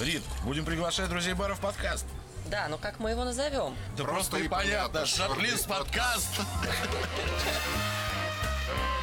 [0.00, 2.04] Рит, будем приглашать друзей бара в подкаст.
[2.50, 3.74] Да, но как мы его назовем?
[3.96, 6.34] Да просто и понятно, шорт-лист подкаст.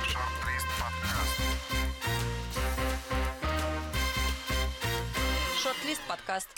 [0.08, 1.28] Шорт-лист подкаст.
[5.64, 6.50] Шорт-лист подкаст.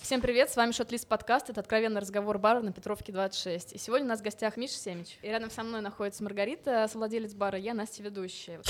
[0.00, 3.72] Всем привет, с вами Шотлист подкаст, это откровенный разговор бара на Петровке 26.
[3.72, 5.18] И сегодня у нас в гостях Миша Семич.
[5.20, 8.60] И рядом со мной находится Маргарита, совладелец бара, я Настя ведущая.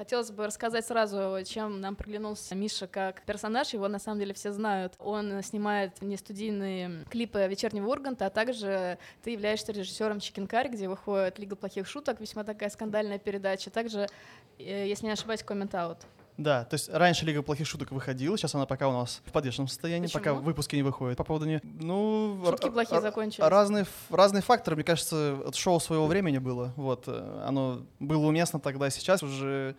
[0.00, 3.74] Хотелось бы рассказать сразу, чем нам приглянулся Миша как персонаж.
[3.74, 4.94] Его на самом деле все знают.
[4.98, 11.38] Он снимает не студийные клипы вечернего Урганта, а также ты являешься режиссером Curry, где выходит
[11.38, 13.68] Лига плохих шуток, весьма такая скандальная передача.
[13.68, 14.08] Также,
[14.58, 15.98] э, если не ошибаюсь, коммент-аут.
[16.40, 19.68] Да, то есть раньше Лига плохих шуток выходила, сейчас она пока у нас в подвешенном
[19.68, 20.20] состоянии, Почему?
[20.20, 21.60] пока выпуски не выходят по поводу нее.
[21.62, 23.46] Ну, Шутки плохие закончились.
[23.46, 26.72] Разные, разные факторы, мне кажется, это шоу своего времени было.
[26.76, 29.76] Вот, э, оно было уместно тогда, сейчас уже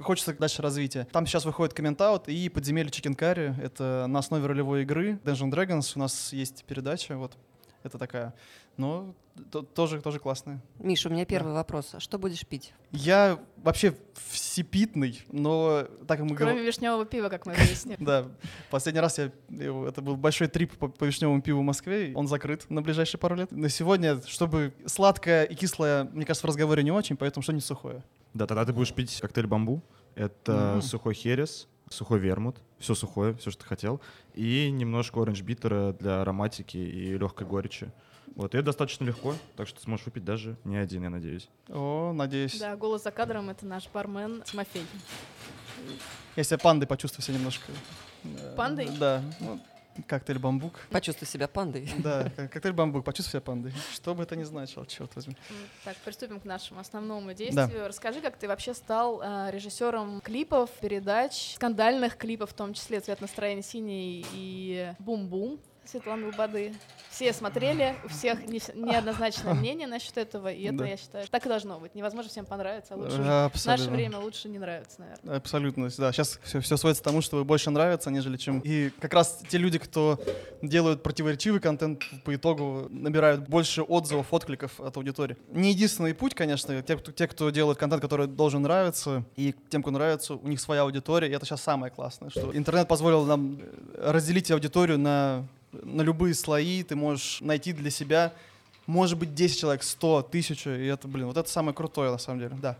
[0.00, 1.06] хочется дальше развития.
[1.12, 3.54] Там сейчас выходит коммент-аут и подземелье Curry.
[3.62, 5.92] Это на основе ролевой игры Dungeon Dragons.
[5.96, 7.36] У нас есть передача, вот.
[7.82, 8.32] Это такая,
[8.76, 9.14] но
[9.50, 10.60] то- тоже, тоже классная.
[10.78, 11.94] Миша, у меня первый вопрос.
[11.94, 12.72] А Что будешь пить?
[12.92, 16.54] Я вообще всепитный, но так как мы говорим...
[16.54, 17.96] Кроме вишневого пива, как мы выяснили.
[18.04, 18.26] Да,
[18.70, 19.30] последний раз я,
[19.88, 23.34] это был большой трип по, по вишневому пиву в Москве, он закрыт на ближайшие пару
[23.36, 23.50] лет.
[23.50, 28.04] На сегодня, чтобы сладкое и кислое, мне кажется, в разговоре не очень, поэтому что-нибудь сухое.
[28.34, 29.82] Да, тогда ты будешь пить коктейль бамбу.
[30.14, 34.00] Это сухой херес, сухой вермут, все сухое, все, что ты хотел,
[34.34, 37.90] и немножко оранж битера для ароматики и легкой горечи.
[38.36, 41.48] Вот, и это достаточно легко, так что ты сможешь выпить даже не один, я надеюсь.
[41.68, 42.58] О, надеюсь.
[42.58, 44.84] Да, голос за кадром— это наш бармен Тимофей.
[46.36, 47.70] Я себя пандой почувствую себя немножко.
[48.24, 48.88] Э, Пандой?
[48.98, 49.22] Да.
[49.38, 49.60] ну,
[50.08, 50.80] коктейль бамбук.
[50.90, 51.88] Почувствуй себя пандой.
[51.98, 53.72] Да, ко- коктейль бамбук, почувствуй себя пандой.
[53.92, 55.36] Что бы это ни значило, черт возьми.
[55.50, 57.86] М, Так, приступим к нашему основному действию.
[57.86, 63.20] Расскажи, как ты вообще стал э, режиссером клипов, передач, скандальных клипов, в том числе «Цвет
[63.20, 66.74] настроения синий» и «Бум-бум» Светланы Лободы.
[67.14, 70.86] Все смотрели, у всех не- неоднозначное мнение насчет этого, и это, Да.
[70.86, 71.94] я считаю, так и должно быть.
[71.94, 73.14] Невозможно всем понравиться, а лучше...
[73.18, 73.92] Э, В наше Абсолютно.
[73.94, 75.36] время лучше не нравится, наверное.
[75.36, 76.10] Абсолютно, да.
[76.12, 78.58] Сейчас все, все сводится к тому, что больше нравится, нежели чем...
[78.64, 80.18] И как раз те люди, кто
[80.60, 85.36] делают противоречивый контент, по итогу набирают больше отзывов, откликов от аудитории.
[85.52, 86.82] Не единственный путь, конечно.
[86.82, 90.60] Те, кто, те, кто делает контент, который должен нравиться, и тем, кто нравится, у них
[90.60, 95.46] своя аудитория, и это сейчас самое классное, что интернет позволил нам э, разделить аудиторию на,
[95.82, 98.32] на любые слои, ты можешь найти для себя
[98.86, 102.40] может быть 10 человек, 100, 1000, и это, блин, вот это самое крутое, на самом
[102.40, 102.76] деле, да.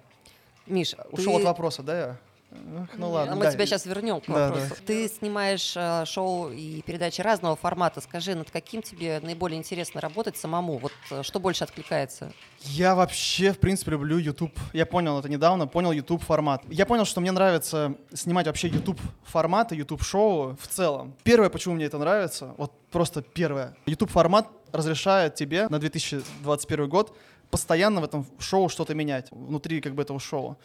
[0.66, 2.16] Миш, Ушел ты- от вопроса, да, я?
[2.50, 2.98] Ну Нет.
[2.98, 3.32] ладно.
[3.32, 3.52] А мы да.
[3.52, 4.76] тебя сейчас вернем к Да, вопросу.
[4.86, 8.00] Ты снимаешь э, шоу и передачи разного формата.
[8.00, 10.78] Скажи, над каким тебе наиболее интересно работать самому?
[10.78, 12.32] Вот э, что больше откликается?
[12.60, 14.56] Я вообще, в принципе, люблю YouTube.
[14.72, 16.62] Я понял это недавно, понял YouTube формат.
[16.68, 21.14] Я понял, что мне нравится снимать вообще YouTube форматы, YouTube шоу в целом.
[21.24, 23.74] Первое, почему мне это нравится, вот просто первое.
[23.86, 27.16] YouTube формат разрешает тебе на 2021 год
[27.50, 30.56] постоянно в этом шоу что-то менять внутри как бы этого шоу.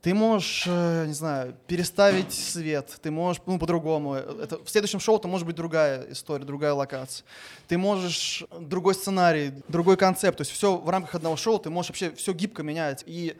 [0.00, 4.14] Ты можешь, э, не знаю, переставить свет, ты можешь, ну, по-другому.
[4.14, 7.26] Это, в следующем шоу это может быть другая история, другая локация.
[7.66, 10.38] Ты можешь другой сценарий, другой концепт.
[10.38, 13.36] То есть все в рамках одного шоу ты можешь вообще все гибко менять и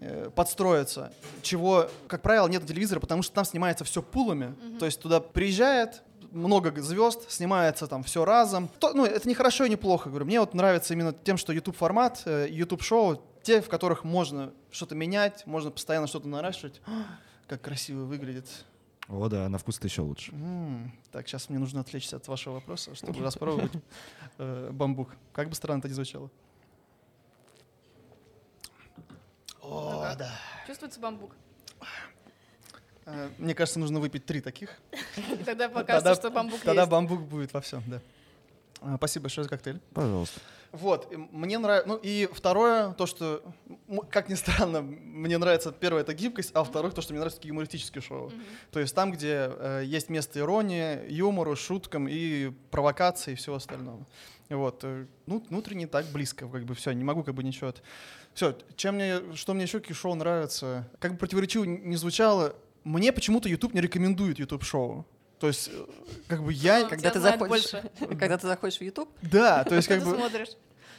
[0.00, 1.12] э, подстроиться.
[1.42, 4.54] Чего, как правило, нет на телевизоре, потому что там снимается все пулами.
[4.78, 8.68] То есть туда приезжает много звезд, снимается там все разом.
[8.80, 10.26] То- ну, это не хорошо и не плохо, говорю.
[10.26, 14.52] Мне вот нравится именно тем, что YouTube формат, э, YouTube шоу, те, в которых можно
[14.70, 16.80] что-то менять, можно постоянно что-то наращивать.
[17.48, 18.48] Как красиво выглядит.
[19.08, 20.32] О, да, на вкус это еще лучше.
[20.32, 23.70] М, Так, сейчас мне нужно отвлечься от вашего вопроса, чтобы распробовать
[24.38, 25.14] э, бамбук.
[25.32, 26.28] Как бы странно это ни звучало.
[29.62, 30.30] О, да.
[30.66, 31.32] Чувствуется бамбук?
[33.06, 34.70] Э, Мне кажется, нужно выпить три таких.
[35.16, 36.90] И тогда покажется, что бамбук Тогда есть.
[36.90, 38.00] бамбук будет во всем, да.
[38.80, 39.80] А, Спасибо большое за коктейль.
[39.94, 40.40] Пожалуйста.
[40.72, 41.88] Вот, мне нравится.
[41.88, 43.42] Ну и второе, то, что,
[44.10, 47.50] как ни странно, мне нравится первое это гибкость, а второе то, что мне нравятся такие
[47.50, 48.30] юмористические шоу.
[48.72, 54.04] То есть там, где э, есть место иронии, юмору, шуткам и провокации и всего остального.
[54.50, 57.72] Вот, э, ну, внутренне так близко, как бы все, не могу как бы ничего.
[58.34, 62.54] Все, чем мне, что мне еще какие шоу нравятся, как бы противоречиво не звучало,
[62.86, 65.04] мне почему-то YouTube не рекомендует YouTube шоу.
[65.40, 65.86] То есть, э,
[66.28, 67.70] как бы я, Ну, Когда ты заходишь,
[68.18, 70.50] когда ты заходишь в YouTube, да, то есть как ты бы, смотришь?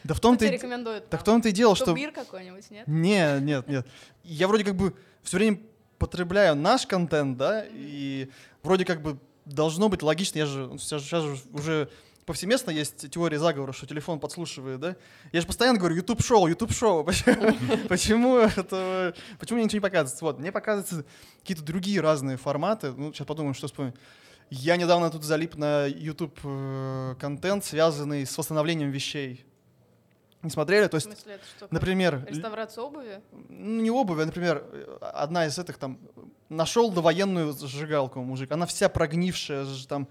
[0.04, 1.36] да в том-то тебе и так в там?
[1.36, 2.88] том-то и дело, что Тубир какой-нибудь, нет?
[2.88, 3.88] нет, нет, нет.
[4.24, 4.94] Я вроде как бы
[5.24, 5.60] все время
[5.98, 8.30] потребляю наш контент, да, и
[8.64, 11.90] вроде как бы должно быть логично, я же сейчас, же уже
[12.28, 14.96] повсеместно есть теория заговора, что телефон подслушивает, да?
[15.32, 17.04] Я же постоянно говорю, YouTube шоу, YouTube шоу.
[17.04, 17.56] Почему,
[17.90, 20.26] почему это, почему мне ничего не показывается?
[20.26, 21.06] Вот, мне показываются
[21.40, 22.92] какие-то другие разные форматы.
[22.92, 23.96] Ну, сейчас подумаем, что вспомнить.
[24.50, 29.46] Я недавно тут залип на YouTube э, контент, связанный с восстановлением вещей.
[30.44, 30.88] Не смотрели?
[30.88, 31.68] То есть, смысле, это что?
[31.72, 33.22] например, Реставрация обуви?
[33.50, 35.98] ну, не обувь, а, например, э, одна из этих там
[36.50, 40.08] нашел довоенную зажигалку мужик, она вся прогнившая, там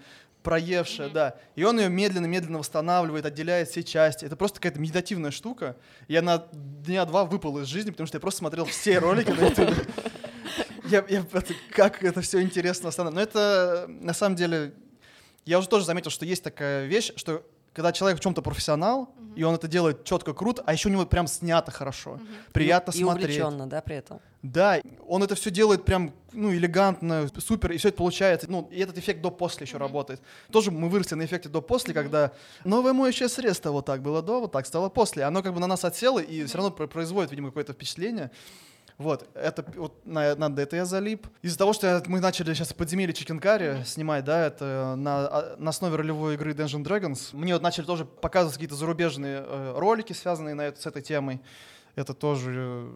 [0.51, 1.15] проевшая, Мгм.
[1.15, 1.35] да.
[1.57, 4.25] И он ее медленно-медленно восстанавливает, отделяет все части.
[4.25, 5.77] Это просто какая-то медитативная штука.
[6.07, 9.41] Я на дня два выпал из жизни, потому что я просто смотрел все ролики на
[9.49, 9.71] YouTube.
[10.89, 12.91] Я, я- это- как это все интересно.
[13.11, 14.73] Но это на самом деле
[15.45, 19.43] я уже тоже заметил, что есть такая вещь, что когда человек в чем-то профессионал, и
[19.43, 22.19] он это делает четко, круто, а еще у него прям снято хорошо,
[22.53, 23.37] приятно и смотреть.
[23.37, 24.21] увлеченно, да, при этом.
[24.53, 28.47] Да, он это все делает прям, ну, элегантно, супер, и все это получается.
[28.51, 30.21] Ну, и этот эффект до-после еще работает.
[30.51, 32.33] Тоже мы выросли на эффекте до-после, когда
[32.65, 35.25] новое моющее средство вот так было до, вот так стало после.
[35.25, 38.31] Оно как бы на нас отсело и все равно про- производит, видимо, какое-то впечатление.
[38.99, 41.27] Вот, это вот на, на это я залип.
[41.43, 45.97] Из-за того, что мы начали сейчас подземелье Чикенкари снимать, да, это на, а, на основе
[45.97, 50.63] ролевой игры Dungeon Dragons, мне вот начали тоже показывать какие-то зарубежные э, ролики, связанные на
[50.63, 51.43] это, с этой темой.
[51.95, 52.93] Это тоже, э,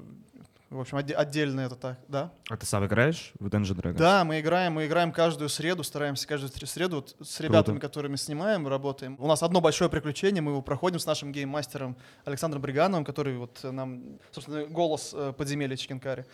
[0.70, 2.32] в общем, отде- отдельно это так, да?
[2.48, 3.94] А ты сам играешь в Dungeon Dragons?
[3.98, 8.16] Да, мы играем, мы играем каждую среду, стараемся каждую сре- среду вот с ребятами, которыми
[8.16, 9.16] снимаем, работаем.
[9.18, 13.58] У нас одно большое приключение, мы его проходим с нашим гейммастером Александром Бригановым, который вот
[13.64, 16.24] нам, собственно, голос э, подземелья Чикенкари.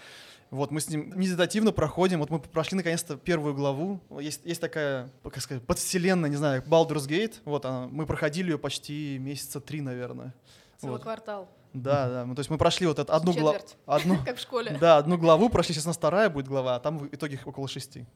[0.50, 2.20] Вот мы с ним медитативно проходим.
[2.20, 4.00] Вот мы прошли наконец-то первую главу.
[4.20, 7.34] Есть, есть такая, как сказать, подвселенная, не знаю, Baldur's Gate.
[7.44, 7.88] Вот она.
[7.88, 10.32] Мы проходили ее почти месяца три, наверное.
[10.78, 11.02] Целый Вот.
[11.02, 11.48] квартал.
[11.82, 12.24] Да, да.
[12.26, 13.58] Ну, то есть мы прошли вот эту одну главу.
[13.86, 14.76] Одну, Как в школе.
[14.80, 17.46] да, одну главу прошли, сейчас у нас вторая будет глава, а там в итоге их
[17.46, 18.06] около шести.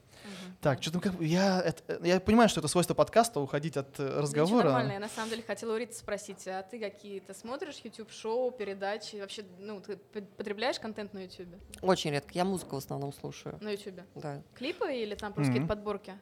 [0.61, 4.03] Так, что там как я, это- я понимаю, что это свойство подкаста, уходить от э,
[4.05, 4.65] Ничего, разговора.
[4.65, 4.93] нормально.
[4.93, 9.17] Я на самом деле хотела у Риты спросить, а ты какие-то смотришь YouTube-шоу, передачи?
[9.17, 9.97] Вообще, ну, ты
[10.37, 11.49] потребляешь контент на YouTube?
[11.81, 12.31] Очень редко.
[12.35, 13.57] Я музыку в основном слушаю.
[13.63, 14.01] На YouTube?
[14.17, 14.43] Да.
[14.55, 16.13] Клипы или там просто какие-то подборки?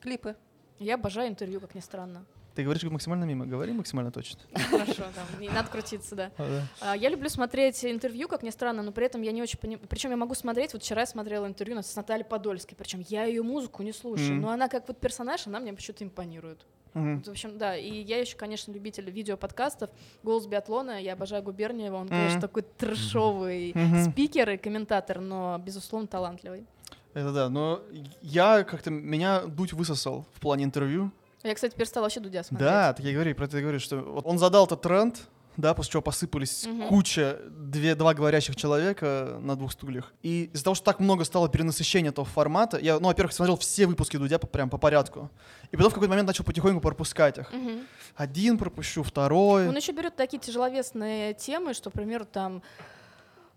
[0.00, 0.36] Клипы.
[0.78, 2.24] Я обожаю интервью, как ни странно.
[2.54, 4.38] Ты говоришь максимально мимо, говори максимально точно.
[4.70, 6.32] Хорошо, да, не надо крутиться, да.
[6.80, 9.86] А, Я люблю смотреть интервью, как ни странно, но при этом я не очень понимаю.
[9.88, 13.42] Причем я могу смотреть, вот вчера я смотрела интервью с Натальей Подольской, причем я ее
[13.42, 14.42] музыку не слушаю, Мгм.
[14.42, 16.66] но она как вот персонаж, она мне почему-то импонирует.
[16.92, 17.16] Мгм.
[17.16, 19.88] Вот, в общем, да, и я еще, конечно, любитель видеоподкастов.
[20.22, 22.40] «Голос биатлона», я обожаю Губерниева, он, конечно, Мгм.
[22.42, 24.12] такой трэшовый Мгм.
[24.12, 26.66] спикер и комментатор, но, безусловно, талантливый.
[27.14, 27.82] Это да, но
[28.20, 31.10] я как-то, меня Дудь высосал в плане интервью.
[31.42, 32.68] Я, кстати, перестала вообще Дудя смотреть.
[32.70, 35.20] Да, так я говорю, про это я говорю, что вот он задал этот тренд,
[35.56, 36.88] да, после чего посыпались Мгм.
[36.88, 40.12] куча, две, два говорящих человека на двух стульях.
[40.22, 43.86] И из-за того, что так много стало перенасыщения этого формата, я, ну, во-первых, смотрел все
[43.86, 45.30] выпуски Дудя по- прям по порядку.
[45.70, 47.52] И потом в какой-то момент начал потихоньку пропускать их.
[47.52, 47.80] Мгм.
[48.14, 49.68] Один пропущу, второй.
[49.68, 52.62] Он еще берет такие тяжеловесные темы, что, к примеру, там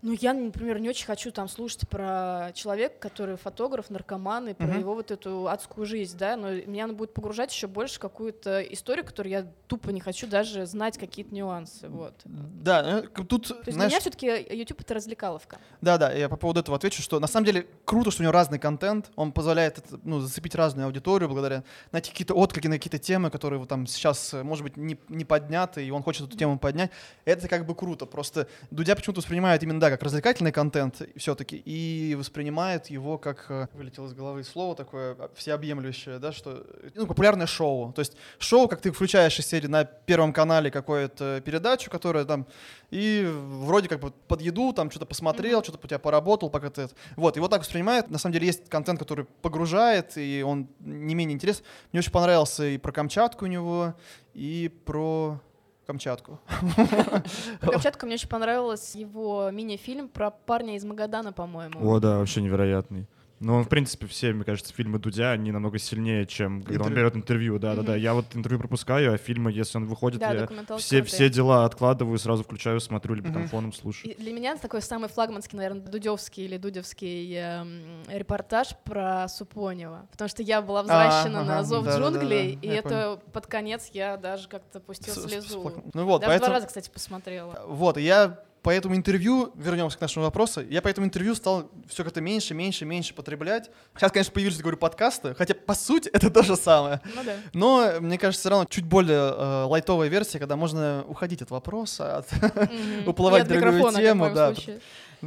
[0.01, 4.68] ну, я, например, не очень хочу там слушать про человека, который фотограф, наркоман, и про
[4.68, 4.80] Мгм.
[4.80, 8.62] его вот эту адскую жизнь, да, но меня она будет погружать еще больше в какую-то
[8.62, 12.13] историю, которую я тупо не хочу даже знать какие-то нюансы, вот.
[12.24, 15.57] Да, э, тут, То есть знаешь, для меня все-таки YouTube это развлекаловка.
[15.81, 18.31] Да, да, я по поводу этого отвечу, что на самом деле круто, что у него
[18.33, 23.30] разный контент, он позволяет ну, зацепить разную аудиторию благодаря найти какие-то отклики на какие-то темы,
[23.31, 26.59] которые вот там сейчас, э, может быть, не, не подняты, и он хочет эту тему
[26.59, 26.91] поднять.
[27.25, 28.06] Это как бы круто.
[28.06, 33.67] Просто Дудя почему-то воспринимает именно, да, как развлекательный контент все-таки, и воспринимает его как, э,
[33.74, 37.93] вылетело из головы слово такое, а, всеобъемлющее, да, что, э, ну, популярное шоу.
[37.93, 42.48] То есть шоу, как ты включаешь из серии на Первом канале какую-то передачу, которая там
[42.89, 46.81] и вроде как бы под еду там что-то посмотрел, что-то у тебя поработал, пока ты...
[46.83, 48.10] это- Вот, и вот так воспринимает.
[48.10, 51.63] На самом деле есть контент, который погружает, и он не менее интересен.
[51.91, 53.93] Мне очень понравился и про Камчатку у него,
[54.33, 55.39] и про
[55.86, 56.39] Камчатку.
[57.62, 61.80] Про Камчатку мне очень понравился его мини-фильм про парня из Магадана, по-моему.
[61.89, 63.08] О, да, вообще невероятный.
[63.39, 66.96] Но, в принципе, все, мне кажется, фильмы Дудя, они намного сильнее, чем когда он Интервью.
[66.96, 67.60] берет интервью.
[67.60, 67.96] Да, да, да.
[67.96, 71.04] Я вот интервью пропускаю, а фильмы, если он выходит, Да, я все, крутые.
[71.04, 73.48] все дела откладываю, сразу включаю, смотрю, либо там Мгм.
[73.50, 74.13] фоном слушаю.
[74.13, 80.08] И для меня это такой самый флагманский, наверное, дудевский или дудевский эм, репортаж про Супонева.
[80.12, 83.48] Потому что я была взращена А, на ага, зов да-да-да-да, джунглей, и я это под
[83.48, 85.84] конец я даже как-то пустила слезу.
[85.94, 86.48] Ну вот, Даже поэтому...
[86.48, 87.62] два раза, кстати, посмотрела.
[87.68, 91.69] Вот, и я по этому интервью, вернемся к нашему вопросу, я по этому интервью стал
[91.88, 93.69] все как-то меньше, меньше, меньше потреблять.
[93.95, 97.00] Сейчас, конечно, появились, говорю, подкасты, хотя, по сути, это то же самое.
[97.15, 97.36] Ну да.
[97.53, 102.17] Но, мне кажется, все равно чуть более э, лайтовая версия, когда можно уходить от вопроса,
[102.17, 103.05] от- Мгм.
[103.07, 104.55] Уплывать в другую тему, да.
[104.55, 104.79] случае.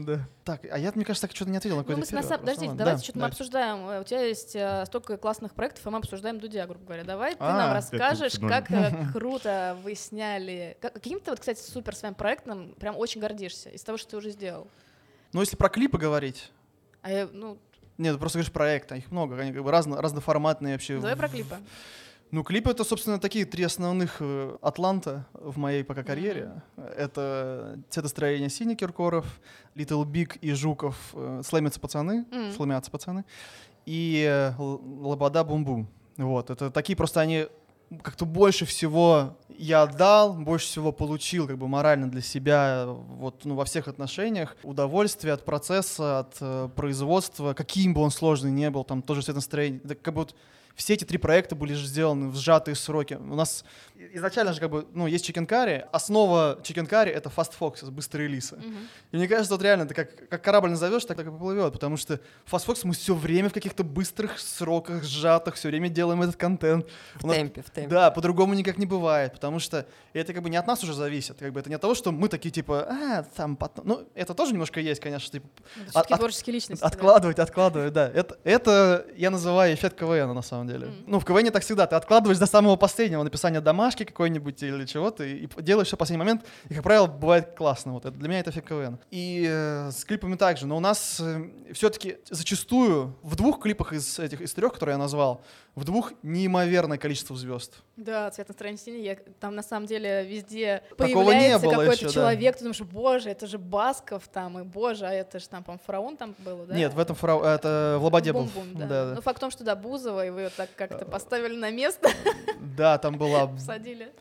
[0.04, 0.28] Да.
[0.44, 2.22] Так, а я, мне кажется, так что-то не ответил на Ну, какой-то мы с- на
[2.22, 2.40] самом-.
[2.40, 3.88] Подождите, Ну, давайте да, что-то мы обсуждаем.
[3.88, 7.04] Э, У тебя есть э, столько классных проектов, и мы обсуждаем Дудя, грубо говоря.
[7.04, 10.76] Давай ты А, нам расскажешь, как э, круто вы сняли.
[10.80, 14.30] Как- Каким-то, вот, кстати, супер своим проектом прям очень гордишься из того, что ты уже
[14.30, 14.68] сделал.
[15.32, 16.50] Ну, если про клипы говорить,
[17.02, 17.58] А я, ну,
[17.98, 20.94] нет, ты просто говоришь проекты, их много, они как бы разно, разноформатные вообще.
[20.98, 21.56] давай про клипы.
[22.30, 26.62] Ну, клипы это, собственно, такие три основных э, Атланта в моей пока карьере.
[26.76, 29.40] Это цветостроение Синий Киркоров,
[29.74, 32.52] Little Big и Жуков э, «Слэмятся пацаны», Мгм.
[32.52, 33.24] «Слэмятся пацаны»,
[33.86, 35.88] и э, «Лобода Бум-Бум».
[36.18, 37.46] Вот, это такие просто они
[38.02, 43.54] как-то больше всего я отдал, больше всего получил как бы морально для себя вот ну,
[43.54, 44.56] во всех отношениях.
[44.62, 49.80] Удовольствие от процесса, от э, производства, каким бы он сложный не был, там тоже цветостроение.
[49.82, 50.34] Это как бы вот
[50.78, 53.14] все эти три проекта были же сделаны в сжатые сроки.
[53.14, 53.64] У нас
[54.14, 55.84] изначально же как бы, ну, есть Curry.
[55.90, 56.56] Основа
[56.88, 58.56] Curry— это Fast Fox, быстрые релизы.
[58.56, 58.76] Мгм.
[59.10, 61.96] И мне кажется, вот реально, ты как, как корабль назовешь, так, так и поплывет, потому
[61.96, 62.20] что
[62.50, 66.86] Fast Fox мы все время в каких-то быстрых сроках, сжатых, все время делаем этот контент.
[67.16, 67.90] В нас- темпе, в темпе.
[67.90, 71.38] Да, по-другому никак не бывает, потому что это как бы не от нас уже зависит,
[71.38, 74.32] как бы это не от того, что мы такие типа, а, там потом, ну это
[74.32, 75.48] тоже немножко есть, конечно, типа
[75.92, 76.82] От- от- творческие личности.
[76.82, 76.86] да.
[76.86, 78.08] откладывать, откладывать, да.
[78.08, 80.67] Это, это я называю эффект КВН на самом деле.
[80.76, 81.04] Мгм.
[81.06, 85.24] Ну в КВН так всегда, ты откладываешь до самого последнего написания домашки какой-нибудь или чего-то
[85.24, 87.92] и делаешь все в последний момент, и как правило бывает классно.
[87.92, 88.98] Вот это для меня это эффект КВН.
[89.10, 91.22] И э, с клипами также, но у нас
[91.72, 95.42] все-таки зачастую в двух клипах из этих из трех, которые я назвал,
[95.78, 97.78] в двух неимоверное количество звезд.
[97.96, 99.02] Да, цвет настроения синий.
[99.02, 102.12] Я, там на самом деле везде Такого появляется какой-то ещё, да.
[102.12, 105.78] человек, ты думаешь, боже, это же Басков там, и боже, а это же там, по
[105.78, 106.74] фараон там было, да?
[106.74, 108.42] Нет, в этом фрау, это в Лободе был.
[108.44, 108.86] Бум-бум, да.
[108.86, 109.14] Да, да.
[109.14, 112.10] Ну, факт в том, что да, Бузова, и вы ее так как-то поставили на место,
[112.76, 114.12] Да, там была посадили.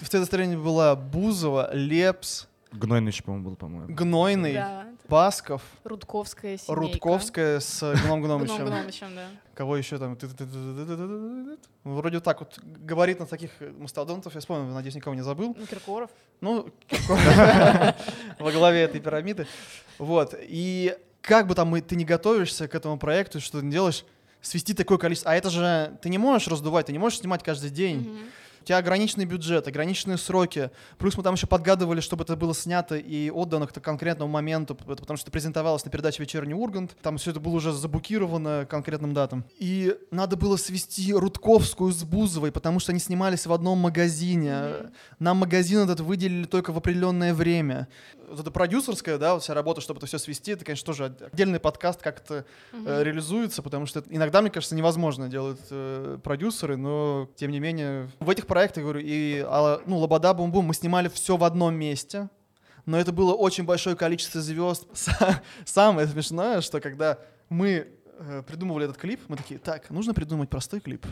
[0.00, 3.94] в цветостроении была Бузова, Лепс, Гнойный еще, по-моему, был, по-моему.
[3.94, 4.86] Гнойный, да.
[5.08, 5.62] Пасков.
[5.84, 6.74] Рудковская семейка.
[6.74, 8.56] Рудковская с э, Гном Гномычем.
[8.56, 9.28] Гном Гномычем, да.
[9.54, 10.18] Кого еще там?
[11.84, 14.34] Вроде вот так вот говорит на таких мастодонтов.
[14.34, 15.56] Я вспомнил, надеюсь, никого не забыл.
[15.58, 16.10] Ну, Киркоров.
[16.40, 17.96] Ну, Киркоров.
[18.38, 19.46] Во главе этой пирамиды.
[19.98, 20.34] Вот.
[20.38, 24.04] И как бы там ты не готовишься к этому проекту, что ты делаешь,
[24.42, 25.30] свести такое количество.
[25.30, 28.18] А это же ты не можешь раздувать, ты не можешь снимать каждый день.
[28.68, 30.70] Тебя ограниченный бюджет, ограниченные сроки.
[30.98, 35.16] Плюс мы там еще подгадывали, чтобы это было снято и отдано к конкретному моменту, потому
[35.16, 36.94] что презентовалось на передаче «Вечерний Ургант».
[37.00, 39.46] Там все это было уже забукировано к конкретным датам.
[39.58, 44.52] И надо было свести Рудковскую с Бузовой, потому что они снимались в одном магазине.
[44.52, 44.90] Мгм.
[45.18, 47.88] Нам магазин этот выделили только в определенное время.
[48.30, 51.22] Вот это продюсерская, да, вот вся работа, чтобы это все свести, это, конечно, тоже от-
[51.22, 52.86] отдельный подкаст, как это Мгм.
[52.88, 57.60] э, реализуется, потому что это иногда, мне кажется, невозможно делают э, продюсеры, но тем не
[57.60, 61.44] менее в этих проектах, говорю, и а, ну Лобода Бум Бум мы снимали все в
[61.44, 62.28] одном месте,
[62.86, 64.86] но это было очень большое количество звезд.
[64.94, 67.18] Са- Самое смешное, что когда
[67.48, 71.06] мы э, придумывали этот клип, мы такие, так, нужно придумать простой клип,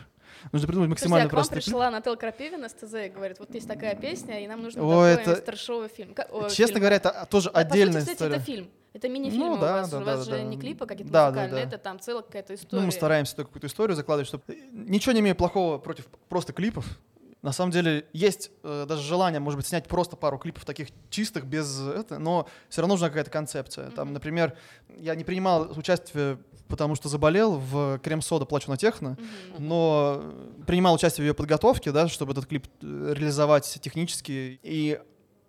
[0.53, 3.69] нужно придумать максимально а к вам пришла Наталья Крапивина с ТЗ и говорит, вот есть
[3.69, 6.15] такая песня, и нам нужно О, такой это- мистер-шоу фильм.
[6.31, 6.81] О, Честно фильм.
[6.81, 8.35] говоря, это тоже Да, по сути, отдельная кстати, история.
[8.37, 8.71] это фильм.
[8.93, 9.91] Это мини-фильм Ну у да, вас.
[9.91, 10.43] да, у да, вас да, же да.
[10.45, 11.69] не клипы какие-то Да, да, музыкальные, да.
[11.69, 12.81] это там целая какая-то история.
[12.81, 14.45] Ну, мы стараемся только какую-то историю закладывать, чтобы...
[14.73, 16.87] Ничего не имею плохого против просто клипов.
[17.47, 21.47] На самом деле есть э, даже желание, может быть, снять просто пару клипов таких чистых,
[21.47, 23.93] без это, но все равно нужна какая-то концепция.
[23.93, 24.57] Там, например,
[24.99, 28.47] я не принимал участие, потому что заболел в «Крем-сода.
[28.47, 29.17] Плачу на техно»,
[29.61, 30.25] но
[30.67, 34.59] принимал участие в ее подготовке, да, чтобы этот клип э, реализовать технически.
[34.65, 35.01] И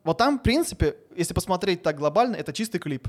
[0.03, 3.07] вот там, в принципе, если посмотреть так глобально, это чистый клип.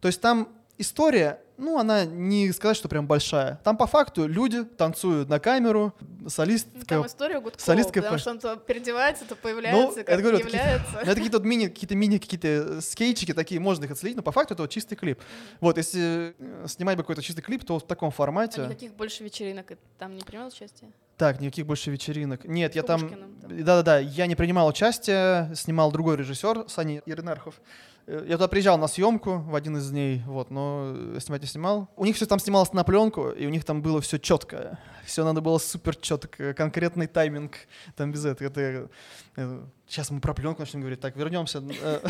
[0.00, 0.48] То есть там
[0.78, 3.60] история, ну, она не сказать, что прям большая.
[3.62, 5.94] Там по факту люди танцуют на камеру,
[6.26, 6.70] солистка...
[6.74, 10.20] Ну, Там история Гудкова, солистка потому по- что он то переодевается, то появляется, это как
[10.20, 10.92] говорю, это какие-то- является.
[10.94, 14.32] Ну, это какие-то мини, какие-то мини, какие-то э, скетчики такие, можно их отследить, но по
[14.32, 15.20] факту это вот чистый клип.
[15.60, 18.62] Вот, если э, снимать бы какой-то чистый клип, то в таком А формате.
[18.62, 19.66] никаких больше вечеринок
[19.98, 20.90] там не принимал участие?
[21.16, 22.44] Так, никаких больше вечеринок.
[22.44, 23.08] Нет, я там.
[23.42, 27.60] Да-да-да, я не принимал участие, снимал другой режиссер, Саня Иринархов.
[28.06, 31.48] Э, Я туда приезжал на съемку в один из дней, вот, но э, снимать не
[31.48, 31.88] снимал.
[31.96, 34.78] У них все там снималось на пленку, и у них там было все четко.
[35.04, 37.56] Все надо было супер четко, конкретный тайминг,
[37.96, 38.48] там без этого.
[38.48, 38.88] Это,
[39.36, 41.00] э, сейчас мы про пленку начнем говорить.
[41.00, 41.62] Так, вернемся.
[41.94, 42.00] Э,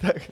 [0.00, 0.22] Так,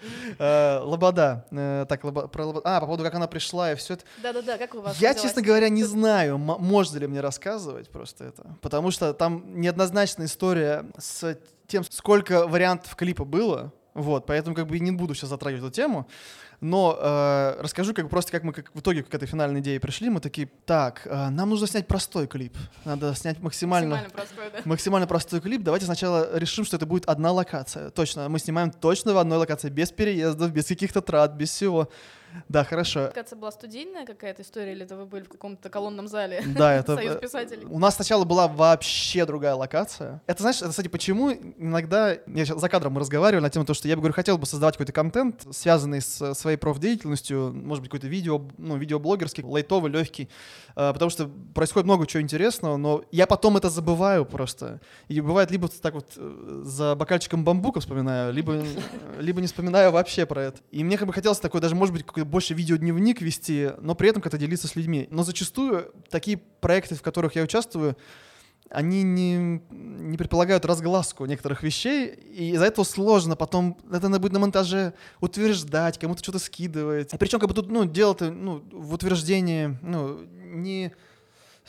[0.85, 1.45] Лобода.
[1.89, 4.05] Так, про Лобо- А, по поводу, как она пришла и все это.
[4.23, 8.57] Да-да-да, как у вас Я, честно говоря, не знаю, можно ли мне рассказывать просто это.
[8.61, 13.73] Потому что там неоднозначная история с тем, сколько вариантов клипа было.
[13.97, 16.07] Вот, поэтому как бы и не буду сейчас затрагивать эту тему.
[16.61, 19.81] Но э, расскажу как бы просто, как мы как в итоге к этой финальной идее
[19.81, 20.09] пришли.
[20.11, 22.57] Мы такие, так, э, нам нужно снять простой клип.
[22.85, 24.63] Надо снять максимально, Максимально простой, да.
[24.65, 25.63] максимально простой клип.
[25.63, 27.91] Давайте сначала решим, что это будет одна локация.
[27.91, 31.91] Точно, мы снимаем точно в одной локации, без переездов, без каких-то трат, без всего.
[32.49, 33.03] Да, хорошо.
[33.03, 36.43] Локация была студийная какая-то история, или это вы были в каком-то колонном зале?
[36.57, 36.97] Да, это...
[36.97, 37.67] Союз э, писателей.
[37.69, 40.23] У нас сначала была вообще другая локация.
[40.27, 42.17] Это, знаешь, это, кстати, почему иногда...
[42.27, 44.47] Я щас за кадром мы разговаривали на тему того, что я бы, говорю, хотел бы
[44.47, 49.91] создавать какой-то контент, связанный с э, своей профдеятельностью, может быть, какой-то видео, ну, видеоблогерский, лайтовый,
[49.91, 50.29] легкий,
[50.75, 54.81] э, потому что происходит много чего интересного, но я потом это забываю просто.
[55.09, 58.63] И бывает либо так вот за бокальчиком бамбука вспоминаю, либо,
[59.19, 60.59] либо не вспоминаю вообще про это.
[60.71, 64.11] И мне как бы хотелось такой, даже, может быть, какой-то больше видеодневник вести, но при
[64.11, 65.09] этом как-то делиться с людьми.
[65.11, 67.97] Но зачастую такие проекты, в которых я участвую,
[68.71, 74.33] они не, не предполагают разгласку некоторых вещей, и из-за этого сложно потом, это надо будет
[74.33, 77.15] на монтаже утверждать, кому-то что-то скидывать.
[77.15, 80.93] И причем как бы тут, ну, дело-то, ну, в утверждении, ну, не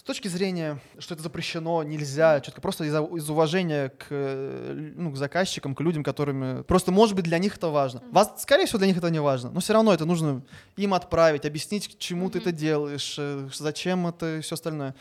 [0.08, 5.18] точки зрения, что это запрещено, нельзя, четко просто из, из уважения к, э, ну, к
[5.18, 6.64] заказчикам, к людям, которыми...
[6.64, 8.02] Просто, может быть, для них это важно.
[8.12, 10.42] Вас, скорее всего, для них это не важно, но все равно это нужно
[10.78, 14.96] им отправить, объяснить, к чему ты это делаешь, э, зачем это и все остальное.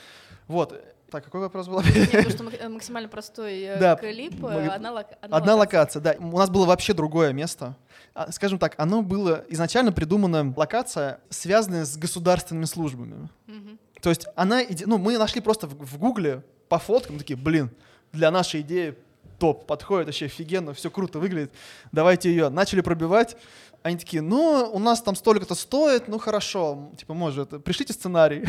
[0.48, 0.78] Вот.
[1.10, 1.80] Так, какой вопрос был?
[1.82, 6.00] Нет, потому что мак- максимально простой э, Да, клип, мы- э, одна, лок- Одна локация,
[6.02, 6.16] да.
[6.18, 7.76] У нас было вообще другое место.
[8.12, 13.28] А, Скажем так, оно было изначально придумана локация, связанная с государственными службами.
[13.46, 13.78] Мгм.
[14.06, 17.72] То есть она, иде- ну, мы нашли просто в, в Гугле по фоткам, такие, блин,
[18.12, 18.94] для нашей идеи
[19.40, 21.52] топ, подходит вообще офигенно, все круто выглядит,
[21.90, 22.48] давайте ее.
[22.48, 23.36] Начали пробивать,
[23.82, 28.44] они такие, ну, у нас там столько-то стоит, ну, хорошо, типа, может, пришлите сценарий.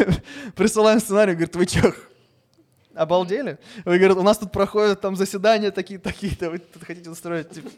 [0.56, 1.94] Присылаем сценарий, говорит, вы чё,
[2.94, 3.58] обалдели?
[3.84, 7.70] Вы, говорят, у нас тут проходят там заседания такие, такие-то, вы тут хотите устроить типа,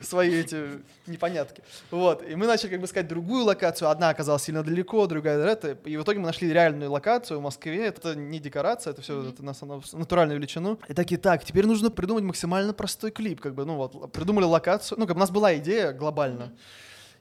[0.00, 1.62] свои эти непонятки.
[1.90, 5.76] Вот, и мы начали как бы искать другую локацию, одна оказалась сильно далеко, другая это,
[5.84, 9.44] и в итоге мы нашли реальную локацию в Москве, это не декорация, это все это
[9.44, 10.78] на самом- натуральную величину.
[10.88, 14.98] И такие, так, теперь нужно придумать максимально простой клип, как бы, ну вот, придумали локацию,
[14.98, 16.52] ну как бы у нас была идея глобально,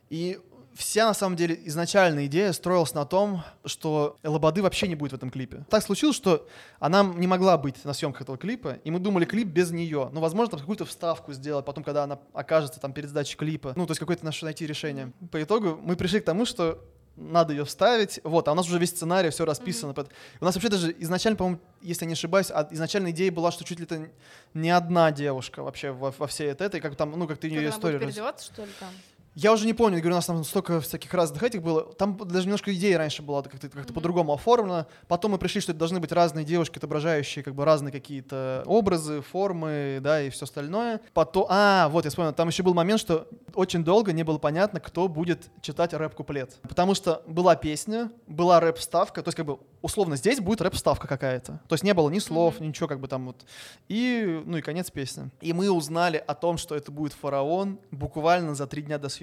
[0.10, 0.40] и
[0.80, 5.16] вся, на самом деле, изначальная идея строилась на том, что Лободы вообще не будет в
[5.16, 5.66] этом клипе.
[5.70, 6.48] Так случилось, что
[6.80, 10.10] она не могла быть на съемках этого клипа, и мы думали клип без нее.
[10.14, 13.74] Ну, возможно, там какую-то вставку сделать, потом, когда она окажется там перед сдачей клипа.
[13.76, 15.12] Ну, то есть какое-то наше найти решение.
[15.32, 16.84] По итогу мы пришли к тому, что
[17.18, 18.22] надо ее вставить.
[18.24, 19.94] Вот, а у нас уже весь сценарий, все расписано.
[19.94, 23.52] Под- У нас вообще даже изначально, по-моему, если я не ошибаюсь, а изначально идея была,
[23.52, 24.08] что чуть ли это
[24.54, 28.00] не одна девушка вообще во, во всей этой, как там, ну, как ты ее историю...
[28.06, 28.90] раз- что ли, там?
[29.36, 31.84] Я уже не помню, говорю, у нас там столько всяких разных этих было.
[31.94, 34.88] Там даже немножко идея раньше была как-то как по-другому оформлена.
[35.08, 39.22] Потом мы пришли, что это должны быть разные девушки, отображающие как бы разные какие-то образы,
[39.22, 41.02] формы, да, и все остальное.
[41.14, 44.80] Потом, а, вот я вспомнил, там еще был момент, что очень долго не было понятно,
[44.80, 46.58] кто будет читать рэп-куплет.
[46.64, 51.62] Потому что была песня, была рэп-ставка, то есть как бы условно здесь будет рэп-ставка какая-то.
[51.68, 53.46] То есть не было ни слов, ничего как бы там вот.
[53.88, 55.30] И, ну и конец песни.
[55.42, 59.19] И мы узнали о том, что это будет фараон буквально за три дня до съемки.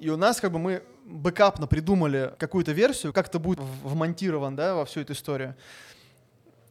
[0.00, 4.74] И у нас как бы мы бэкапно придумали какую-то версию, как это будет вмонтирован, да,
[4.74, 5.54] во всю эту историю.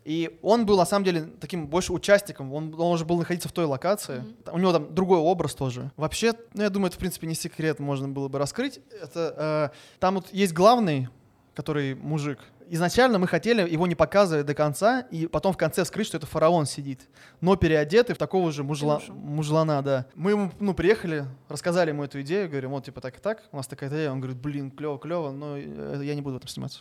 [0.05, 2.53] И он был, на самом деле, таким больше участником.
[2.53, 4.23] Он, он уже был находиться в той локации.
[4.51, 5.91] У него там другой образ тоже.
[5.97, 8.79] Вообще, ну, я думаю, это, в принципе, не секрет, можно было бы раскрыть.
[9.01, 11.09] Это, э, там вот есть главный,
[11.55, 12.37] который мужик.
[12.69, 16.25] Изначально мы хотели его не показывать до конца, и потом в конце скрыть, что это
[16.25, 17.07] фараон сидит.
[17.41, 20.05] Но переодетый в такого же мужла, мужлана, да.
[20.15, 23.57] Мы ему, ну, приехали, рассказали ему эту идею, говорим, вот, типа, так и так, у
[23.57, 24.11] нас такая идея.
[24.11, 26.79] Он говорит, блин, клево, клево, но я не буду в этом сниматься.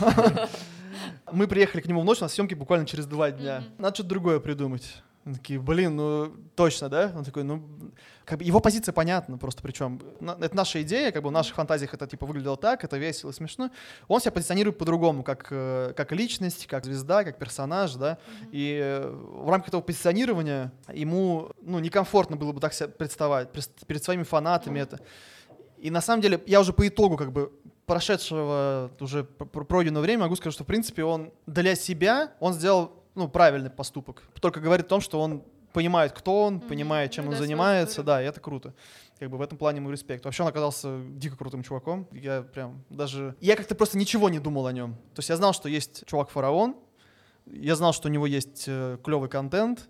[1.32, 3.64] Мы приехали к нему в ночь, у нас съемки буквально через два дня.
[3.78, 5.02] Надо что-то другое придумать.
[5.26, 7.12] Мы такие, блин, ну точно, да?
[7.16, 7.60] Он такой, ну,
[8.24, 11.92] как бы его позиция понятна просто, причем это наша идея, как бы в наших фантазиях
[11.94, 13.72] это типа выглядело так, это весело смешно.
[14.06, 18.18] Он себя позиционирует по-другому, как, э, как личность, как звезда, как персонаж, да.
[18.52, 23.68] И э, в рамках этого позиционирования ему, ну, некомфортно было бы так себя представать пред,
[23.84, 25.00] перед своими фанатами это.
[25.78, 27.52] И на самом деле я уже по итогу как бы
[27.84, 32.52] прошедшего уже пр- пр- пройденного времени могу сказать, что в принципе он для себя он
[32.52, 34.22] сделал ну, правильный поступок.
[34.40, 38.02] Только говорит о том, что он понимает, кто он, понимает, чем Ну он да, занимается,
[38.02, 38.72] да, и это круто.
[39.18, 40.24] Как бы в этом плане ему респект.
[40.24, 42.06] Вообще он оказался дико крутым чуваком.
[42.12, 43.34] Я прям даже...
[43.40, 44.94] Я как-то просто ничего не думал о нем.
[45.14, 46.76] То есть я знал, что есть чувак-фараон,
[47.46, 49.88] я знал, что у него есть клевый контент,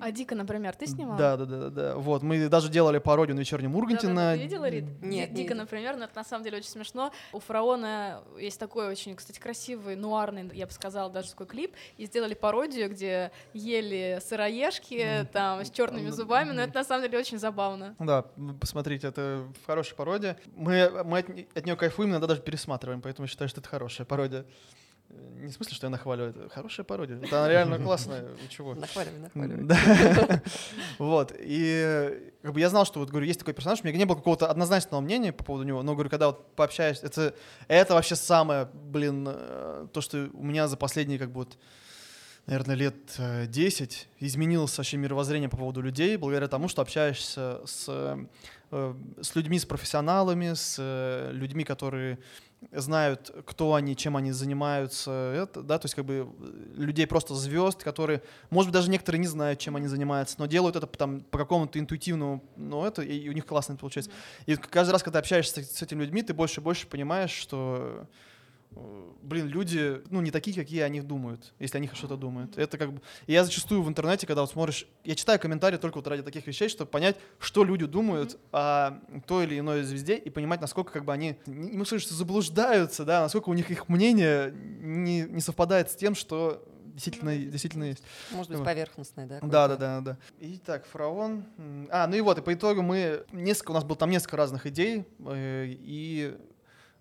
[0.00, 1.18] А Дика, например, ты снимал?
[1.18, 1.96] Да, да, да, да, да.
[1.96, 4.36] Вот, мы даже делали пародию на вечернем Урганте Да-да-да, на...
[4.36, 4.84] Ты видела, Рит?
[5.00, 7.12] Нет, Ди- не Дика, например, но это на самом деле очень смешно.
[7.32, 12.06] У Фараона есть такой очень, кстати, красивый, нуарный, я бы сказала, даже такой клип, и
[12.06, 17.38] сделали пародию, где ели сыроежки, там, с черными зубами, но это на самом деле очень
[17.38, 17.94] забавно.
[17.98, 18.26] Да,
[18.60, 20.38] посмотрите, это хорошая пародия.
[20.54, 21.18] Мы, мы
[21.54, 24.44] от, нее кайфуем, иногда даже пересматриваем, поэтому считаю, что это хорошая пародия.
[25.12, 27.18] Э, Не в смысле, что я нахваливаю, это хорошая пародия.
[27.18, 28.74] Это она реально классная, вы чего?
[28.74, 29.64] Нахваливай, нахваливай.
[29.64, 30.42] Да.
[30.98, 31.32] Вот.
[31.38, 34.04] И э, как бы я знал, что вот говорю, есть такой персонаж, у меня не
[34.04, 37.34] было какого-то однозначного мнения по поводу него, но говорю, когда вот пообщаюсь, это,
[37.68, 41.58] это вообще самое, блин, э, то, что у меня за последние как бы вот
[42.46, 47.86] наверное, лет э, 10 изменилось вообще мировоззрение по поводу людей благодаря тому, что общаешься с,
[47.88, 52.18] э, с людьми, с профессионалами, с э, людьми, которые
[52.70, 57.34] знают, кто они, чем они занимаются, это, да, то есть как бы э, людей просто
[57.34, 61.20] звезд, которые, может быть, даже некоторые не знают, чем они занимаются, но делают это там
[61.22, 64.10] по какому-то интуитивному, ну это, и у них классно это получается.
[64.46, 68.06] И каждый раз, когда общаешься с, этими людьми, ты больше и больше понимаешь, что
[69.22, 72.58] блин, люди, ну, не такие, какие они думают, если они что-то думают.
[72.58, 73.02] Это как бы...
[73.26, 76.46] И я зачастую в интернете, когда вот смотришь, я читаю комментарии только вот ради таких
[76.46, 81.04] вещей, чтобы понять, что люди думают о той или иной звезде и понимать, насколько как
[81.04, 85.90] бы они, не сказать, что заблуждаются, да, насколько у них их мнение не, не совпадает
[85.90, 88.02] с тем, что действительно, действительно есть.
[88.32, 88.64] Может быть, Вот.
[88.64, 89.40] поверхностный, да?
[89.40, 90.18] Да, да, да, да.
[90.40, 91.44] Итак, фараон.
[91.90, 94.66] А, ну и вот, и по итогу мы несколько, у нас было там несколько разных
[94.66, 96.36] идей, э, и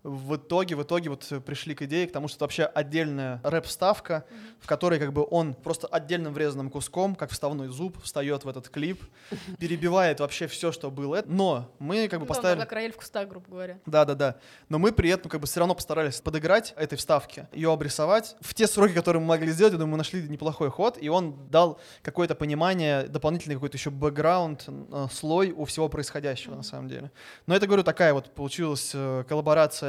[0.03, 3.39] в итоге, в итоге вот э, пришли к идее, к тому, что это вообще отдельная
[3.43, 4.25] рэп-ставка,
[4.59, 8.69] в которой как бы он просто отдельным врезанным куском, как вставной зуб, встает в этот
[8.69, 9.03] клип,
[9.59, 11.23] перебивает вообще все, что было.
[11.25, 12.59] Но мы как бы Ну поставили...
[12.61, 13.79] как рояль в кустах, грубо говоря.
[13.85, 14.35] Да, да, да.
[14.69, 18.35] Но мы при этом как бы все равно постарались подыграть этой вставке, ее обрисовать.
[18.41, 21.47] В те сроки, которые мы могли сделать, я думаю, мы нашли неплохой ход, и он
[21.49, 27.11] дал какое-то понимание, дополнительный какой-то еще бэкграунд, э, слой у всего происходящего на самом деле.
[27.45, 29.23] Но это, говорю, такая вот получилась э,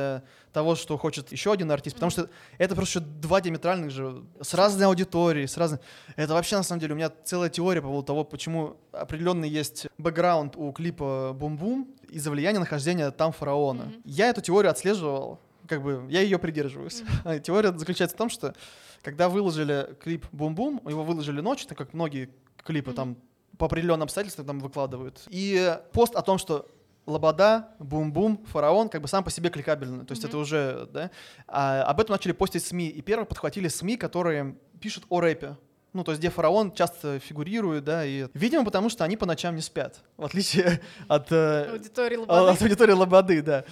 [0.03, 4.53] коллаборация того, что хочет еще один артист, потому что это просто два диаметральных же, с
[4.53, 5.81] разной аудиторией, с разной...
[6.17, 9.87] Это вообще, на самом деле, у меня целая теория по поводу того, почему определенный есть
[9.97, 13.85] бэкграунд у клипа «Бум-бум» из-за влияния нахождения там фараона.
[13.85, 14.03] Мгм.
[14.05, 17.03] Я эту теорию отслеживал, как бы, я ее придерживаюсь.
[17.25, 18.55] А Теория заключается в том, что
[19.03, 22.29] когда выложили клип «Бум-бум», его выложили ночью, так как многие
[22.63, 22.97] клипы Мгм.
[22.97, 23.17] там
[23.57, 25.23] по определенным обстоятельствам там выкладывают.
[25.31, 26.67] И пост о том, что
[27.07, 30.05] Лобода, Бум-Бум, Фараон, как бы сам по себе кликабельный.
[30.05, 30.29] То есть Мгм.
[30.29, 31.11] это уже, да.
[31.49, 32.89] А об этом начали постить СМИ.
[32.89, 35.57] И первые подхватили СМИ, которые пишут о рэпе.
[35.93, 39.55] Ну, то есть где фараон часто фигурирует, да, и, видимо, потому что они по ночам
[39.55, 42.51] не спят, в отличие от, э, Аудитория а, Лободы.
[42.53, 43.65] От аудитории Лободы, да.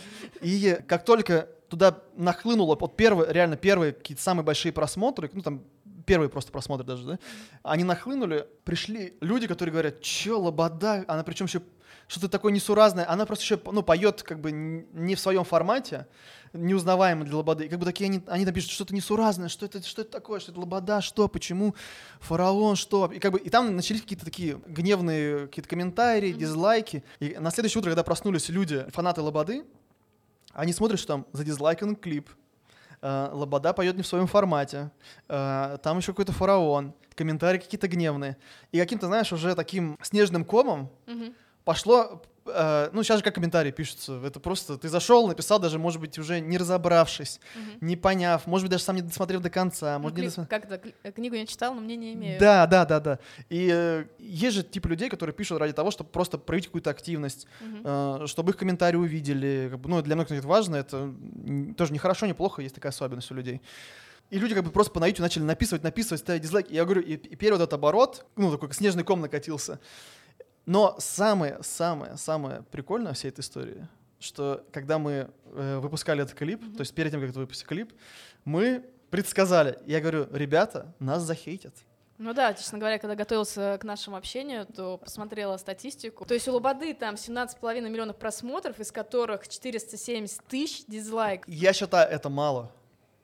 [0.42, 5.62] И как только туда нахлынуло, вот первые, реально первые какие-то самые большие просмотры, ну там
[6.04, 7.18] первые просто просмотры даже, да,
[7.62, 11.62] они нахлынули, пришли люди, которые говорят, чё, Лобода, она причем еще
[12.10, 16.08] что-то такое несуразное, она просто еще, ну, поет как бы не в своем формате,
[16.52, 17.66] неузнаваемый для Лободы.
[17.66, 20.40] И как бы такие они, они там пишут, что-то несуразное, что это, что это такое,
[20.40, 21.76] что это Лобода, что, почему,
[22.18, 23.06] фараон, что.
[23.14, 27.04] И как бы и там начались какие-то такие гневные какие-то комментарии, дизлайки.
[27.20, 29.64] И на следующее утро, когда проснулись люди, фанаты Лободы,
[30.52, 32.28] они смотрят, что там задизлайкан клип,
[33.02, 34.90] э, Лобода поет не в своем формате,
[35.28, 38.36] э, там еще какой-то фараон, комментарии какие-то гневные.
[38.72, 41.34] И каким-то, знаешь, уже таким снежным комом Мгм.
[41.64, 46.00] Пошло, э, ну, сейчас же как комментарии пишутся, это просто ты зашел, написал даже, может
[46.00, 47.86] быть, уже не разобравшись, Мгм.
[47.86, 50.48] не поняв, может быть, даже сам не досмотрев до конца, Ну, может, не кли- досмотрев.
[50.62, 50.88] Как это?
[50.88, 52.40] Кли- Книгу я читал, но мнение имею.
[52.40, 53.18] Да, да, да, да.
[53.50, 57.46] И э, есть же типа людей, которые пишут ради того, чтобы просто проявить какую-то активность,
[57.60, 57.82] Мгм.
[57.84, 59.68] э, чтобы их комментарии увидели.
[59.70, 61.12] Как бы, ну, для многих это важно, это
[61.76, 63.60] тоже не хорошо, не плохо, есть такая особенность у людей.
[64.30, 66.72] И люди как бы просто по наитию начали написывать, написывать, ставить дизлайки.
[66.72, 69.80] Я говорю, и, и первый вот этот оборот, ну, такой снежный ком накатился.
[70.70, 73.88] Но самое, самое, самое прикольное всей этой истории,
[74.20, 77.92] что когда мы э, выпускали этот клип, то есть перед тем, как выпустить клип,
[78.44, 79.80] мы предсказали.
[79.84, 81.74] Я говорю, ребята, нас захейтят.
[82.18, 86.24] Ну да, честно говоря, когда готовился к нашему общению, то посмотрела статистику.
[86.24, 91.48] То есть у Лободы там 17,5 миллионов просмотров, из которых 470 тысяч дизлайк.
[91.48, 92.70] Я считаю, это мало.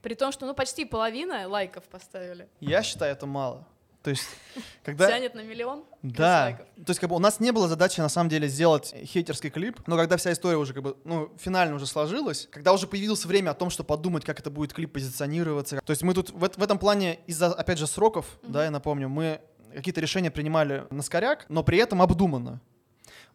[0.02, 2.48] При том, что ну почти половина лайков поставили.
[2.58, 3.68] Я считаю, это мало.
[4.06, 4.28] То есть,
[4.84, 5.08] когда...
[5.08, 6.60] Тянет на миллион Да.
[6.76, 9.80] То есть, как бы у нас не было задачи на самом деле сделать хейтерский клип,
[9.88, 13.50] но когда вся история уже как бы, ну, финально уже сложилась, когда уже появилось время
[13.50, 15.80] о том, что подумать, как это будет клип позиционироваться.
[15.84, 19.08] То есть мы тут в, в этом плане из-за, опять же, сроков, да, я напомню,
[19.08, 19.40] мы
[19.74, 22.60] какие-то решения принимали на скоряк, но при этом обдуманно.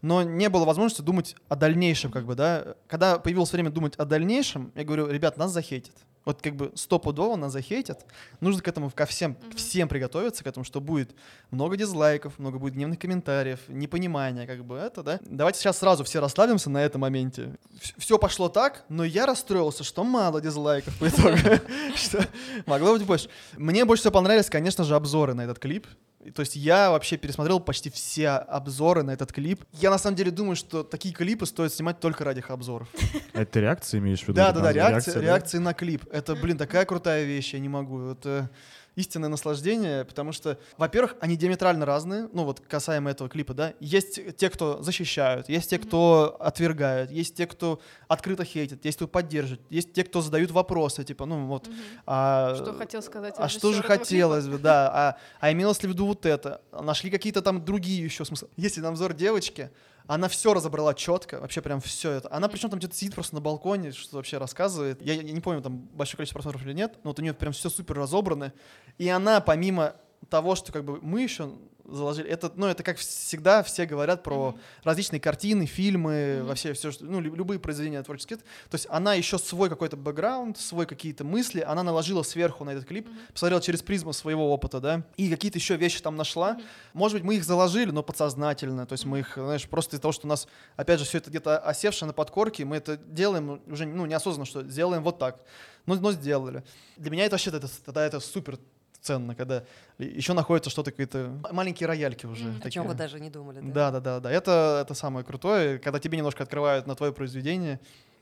[0.02, 2.76] Но не было возможности думать о дальнейшем, как бы, да.
[2.88, 5.96] Когда появилось время думать о дальнейшем, я говорю, ребят, нас захейтят.
[6.24, 8.06] Вот как бы стопудово нас захейтят.
[8.42, 9.56] Нужно к этому ко всем, Мгм.
[9.58, 11.16] всем приготовиться, к этому, что будет
[11.50, 15.20] много дизлайков, много будет гневных комментариев, непонимания, как бы это, да.
[15.24, 17.58] Давайте сейчас сразу все расслабимся на этом моменте.
[17.98, 21.38] Все пошло так, но я расстроился, что мало дизлайков по итогу.
[21.96, 22.26] Что
[22.68, 23.30] могло быть больше.
[23.58, 25.88] Мне больше всего понравились, конечно же, обзоры на этот клип.
[26.36, 29.64] То есть я вообще пересмотрел почти все обзоры на этот клип.
[29.74, 32.88] Я на самом деле думаю, что такие клипы стоит снимать только ради их обзоров.
[33.34, 34.34] А это реакции имеешь в виду?
[34.34, 35.22] Да, да, да, реакция, да?
[35.22, 36.06] реакции на клип.
[36.12, 38.12] Это, блин, такая крутая вещь, я не могу.
[38.12, 38.50] Это
[38.96, 43.74] истинное наслаждение, потому что, во-первых, они диаметрально разные, ну вот касаемо этого клипа, да.
[43.80, 49.08] Есть те, кто защищают, есть те, кто отвергают, есть те, кто открыто хейтит, есть кто
[49.08, 51.70] поддерживает, есть те, кто задают вопросы, типа, ну вот.
[52.06, 54.90] а, Что хотел сказать а что же хотелось бы, да.
[54.94, 56.62] А, а имелось ли в виду вот это?
[56.72, 58.50] Нашли какие-то там другие еще смыслы.
[58.58, 59.72] Если на обзор девочки,
[60.08, 62.32] она все разобрала четко, вообще прям все это.
[62.34, 65.02] Она причем там где-то сидит просто на балконе, что вообще рассказывает.
[65.02, 67.54] Я, я не помню, там большое количество просмотров или нет, но вот у нее прям
[67.54, 68.54] все супер разобрано.
[68.98, 69.96] И она, помимо
[70.30, 71.52] того, что как бы мы еще
[71.92, 76.48] заложили, это, ну, это как всегда все говорят про различные картины, фильмы, Мгм.
[76.48, 78.38] вообще все, что, ну, лю- любые произведения творческие.
[78.38, 78.44] То
[78.76, 83.08] есть она еще свой какой-то бэкграунд, свой какие-то мысли, она наложила сверху на этот клип,
[83.34, 86.58] посмотрела через призму своего опыта, да, и какие-то еще вещи там нашла.
[86.94, 90.12] Может быть, мы их заложили, но подсознательно, то есть мы их, знаешь, просто из-за того,
[90.12, 93.86] что у нас, опять же, все это где-то осевшее на подкорке, мы это делаем уже,
[93.86, 95.40] ну, неосознанно, что сделаем вот так,
[95.86, 96.64] но, но сделали.
[96.98, 98.60] Для меня это вообще, это, тогда это супер
[99.02, 99.64] ценно, когда
[99.98, 102.46] еще находится что-то, какие-то маленькие рояльки уже.
[102.46, 102.62] Мгм.
[102.64, 103.60] О чем вы даже не думали.
[103.62, 104.32] Да, да, да, да.
[104.32, 107.80] Это, это самое крутое, когда тебе немножко открывают на твое произведение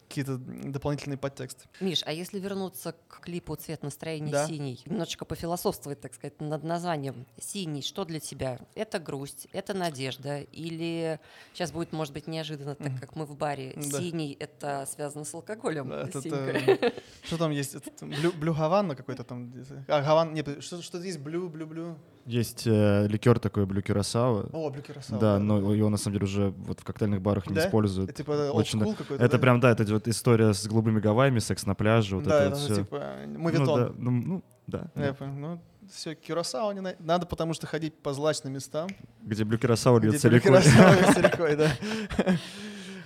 [0.10, 1.66] какие-то дополнительные подтексты.
[1.80, 4.48] Миш, а если вернуться к клипу «Цвет настроения Да.
[4.48, 8.60] синий», немножечко пофилософствовать, так сказать, над названием «Синий», что для тебя?
[8.74, 10.42] Это грусть, это надежда?
[10.42, 11.20] Или
[11.54, 14.00] сейчас будет, может быть, неожиданно, так как мы в баре, Да.
[14.00, 15.90] «Синий»— это связано с алкоголем?
[15.90, 16.92] Да, это, синька.
[17.24, 17.76] что там есть?
[17.76, 19.54] Это блю, блю Гавана какой-то там.
[19.88, 21.20] А, Гаван, нет, что, что есть?
[21.20, 21.98] Блю, блю, блю.
[22.26, 24.50] Есть э, ликер такой, Блю Кюрасао.
[24.54, 27.56] О, блю Кюрасао, Да, но его на самом деле уже вот в коктейльных барах не
[27.56, 27.66] Да?
[27.66, 28.10] используют.
[28.12, 29.16] Это типа Очень, какой-то.
[29.24, 29.40] Это да?
[29.40, 32.56] прям, да, это вот история с голубыми гавайями, секс на пляже, вот да, это это
[32.56, 32.76] вот все.
[32.84, 33.04] типа
[33.38, 33.66] мовитон.
[33.66, 35.14] Ну, да, ну, ну, да, Я да.
[35.14, 35.34] понял.
[35.34, 38.90] Ну, все, Кюрасао не на- надо, потому что ходить по злачным местам.
[39.24, 40.52] Где Блю Кюрасао где льется Блю рекой.
[40.52, 41.72] Кюрасао льется рекой, да.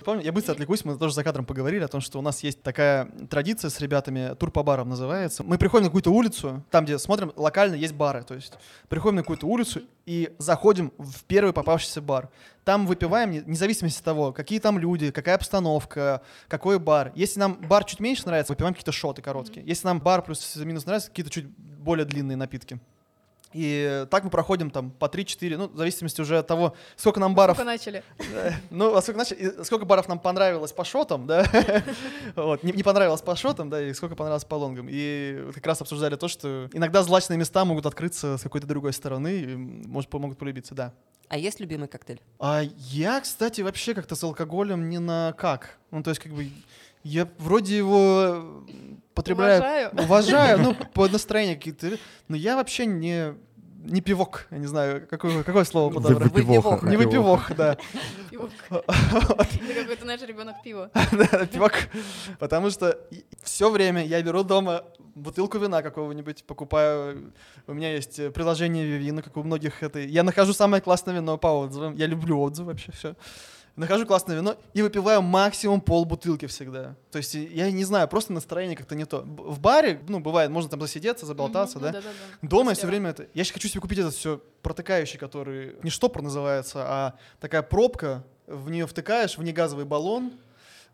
[0.04, 2.62] Помню, я быстро отвлекусь, мы тоже за кадром поговорили о том, что у нас есть
[2.62, 5.42] такая традиция с ребятами, тур по барам называется.
[5.42, 8.52] Мы приходим на какую-то улицу, там, где смотрим, локально есть бары, то есть
[8.88, 12.28] приходим на какую-то улицу и заходим в первый попавшийся бар.
[12.64, 17.12] Там выпиваем, не- вне от того, какие там люди, какая обстановка, какой бар.
[17.14, 19.64] Если нам бар чуть меньше нравится, выпиваем какие-то шоты короткие.
[19.66, 22.78] Если нам бар плюс-минус нравится, какие-то чуть более длинные напитки.
[23.54, 27.34] И так мы проходим там по 3-4, ну, в зависимости уже от того, сколько нам
[27.34, 28.02] баров Только начали.
[28.18, 28.54] да.
[28.70, 31.46] Ну, а сколько, начали- сколько баров нам понравилось по шотам, да?
[32.34, 34.88] Вот, не, не понравилось по шотам, да, и сколько понравилось по лонгам.
[34.90, 39.36] И как раз обсуждали то, что иногда злачные места могут открыться с какой-то другой стороны,
[39.38, 40.92] и, может, помогут полюбиться, да.
[41.28, 42.20] А есть любимый коктейль?
[42.38, 45.78] А я, кстати, вообще как-то с алкоголем не на как.
[45.90, 46.50] Ну, то есть, как бы,
[47.04, 48.64] я вроде его
[49.14, 49.60] потребляю...
[49.60, 49.90] Уважаю.
[49.92, 51.98] Уважаю, ну, по настроению какие-то.
[52.28, 53.34] Но я вообще не,
[53.84, 56.32] не пивок, я не знаю, какое, какое слово подобрать.
[56.32, 56.86] Выпивоха.
[56.88, 57.76] Не выпивох, да.
[58.30, 58.48] Пиво.
[58.70, 60.90] Это какой-то, знаешь, ребенок пива.
[61.12, 61.74] Да, пивок.
[62.38, 62.98] Потому что
[63.42, 67.32] все время я беру дома бутылку вина какого-нибудь, покупаю.
[67.66, 70.00] У меня есть э, приложение Вивина, как у многих это.
[70.00, 71.94] Я нахожу самое классное вино по отзывам.
[71.94, 73.14] Я люблю отзывы вообще все.
[73.76, 76.94] Нахожу классное вино и выпиваю максимум пол бутылки всегда.
[77.10, 79.22] То есть я не знаю, просто настроение как-то не то.
[79.22, 81.98] В баре, ну, бывает, можно там засидеться, заболтаться, Мгм, ну да.
[82.00, 82.48] да-да-да.
[82.48, 83.26] Дома я все время это.
[83.34, 88.22] Я сейчас хочу себе купить этот все протыкающий, который не штопор называется, а такая пробка.
[88.46, 90.32] В нее втыкаешь, в нее газовый баллон,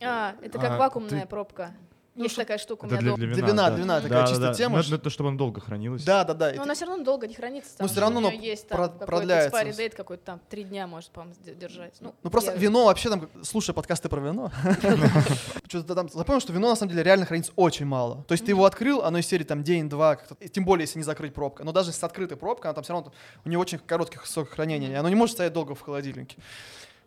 [0.02, 1.74] А, это как А, вакуумная ты- пробка.
[2.20, 3.16] Ну, Есть что- такая штука у Это меня для, дома.
[3.18, 3.74] для Для вина, вина, да.
[3.76, 6.04] для вина такая Да, чисто да, тема, Ну, что- это, это чтобы оно долго хранилось.
[6.04, 6.46] Да, да, да.
[6.48, 7.78] Но ты- она все равно долго не хранится.
[7.78, 9.56] Там Ну, всё равно у оно есть про- там какой-то продляется.
[9.58, 11.94] expiry date какой-то там три дня может, по-моему, держать.
[12.00, 14.50] Ну, Ну просто я- вино вообще там, слушая подкасты про вино,
[15.68, 18.22] что-то там запомнил, что вино на самом деле реально хранится очень мало.
[18.28, 20.16] То есть ты его открыл, оно из серии там день-два,
[20.52, 21.64] тем более если не закрыть пробка.
[21.64, 23.12] Но даже с открытой пробкой, она там все равно,
[23.44, 26.36] у нее очень коротких срок хранения, и оно не может стоять долго в холодильнике.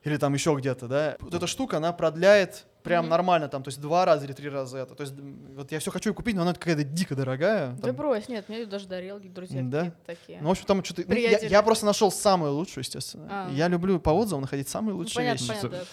[0.04, 1.16] Или там еще где-то, да.
[1.22, 3.10] Вот эта штука, она продляет прям Мгм.
[3.12, 4.96] нормально, там, то есть два раза или три раза это.
[4.96, 5.14] То есть
[5.56, 7.72] вот я все хочу ее купить, но она какая-то дико дорогая.
[7.74, 7.96] Да там.
[7.96, 9.94] брось, нет, мне даже дарил друзья Да?
[10.06, 10.40] такие.
[10.42, 11.04] Ну, в общем, там что-то...
[11.08, 13.28] ну, я, я просто нашел самую лучшую, естественно.
[13.30, 13.50] А.
[13.52, 15.62] Я люблю по отзывам находить самые Ну, лучшие понятно, вещи.
[15.62, 15.86] понятно,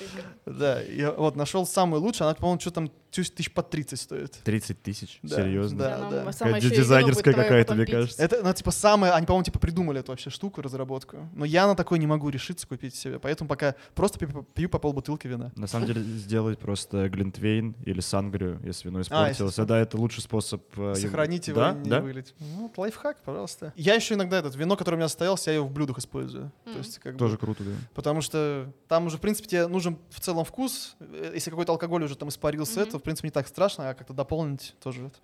[0.46, 4.00] да, Да, я вот нашел самую лучшую, она, по-моему, что там тысяч тысяч по 30
[4.00, 4.32] стоит.
[4.44, 5.78] 30 тысяч, Да, серьезно.
[5.78, 6.08] да.
[6.10, 6.32] Да.
[6.32, 8.22] сама Какая дизайнерская какая-то, мне кажется.
[8.22, 11.28] Это, ну, типа, самое, они, по-моему, типа придумали эту вообще штуку, разработку.
[11.34, 14.78] Но я на такой не могу решиться купить себе, поэтому пока просто пью, пью по
[14.78, 15.52] полбутылки вина.
[15.56, 19.58] На самом деле сделать просто просто глинтвейн или сангрию, если вино А, если испортилось.
[19.58, 20.62] А, да, это лучший способ...
[20.78, 21.72] э, Сохранить его да?
[21.72, 22.00] и не да?
[22.00, 22.34] вылить.
[22.38, 23.72] Ну, вот лайфхак, пожалуйста.
[23.76, 26.50] Я еще иногда этот вино, которое у меня осталось, я его в блюдах использую.
[26.64, 26.78] То Мгм.
[26.78, 27.72] есть, как бы, Тоже круто, да.
[27.94, 30.96] Потому что там уже, в принципе, тебе нужен в целом вкус.
[31.00, 32.88] Э, Если какой-то алкоголь уже там испарился, Мгм.
[32.88, 35.06] это, в принципе, не так страшно, а как-то дополнить тоже.
[35.06, 35.16] это.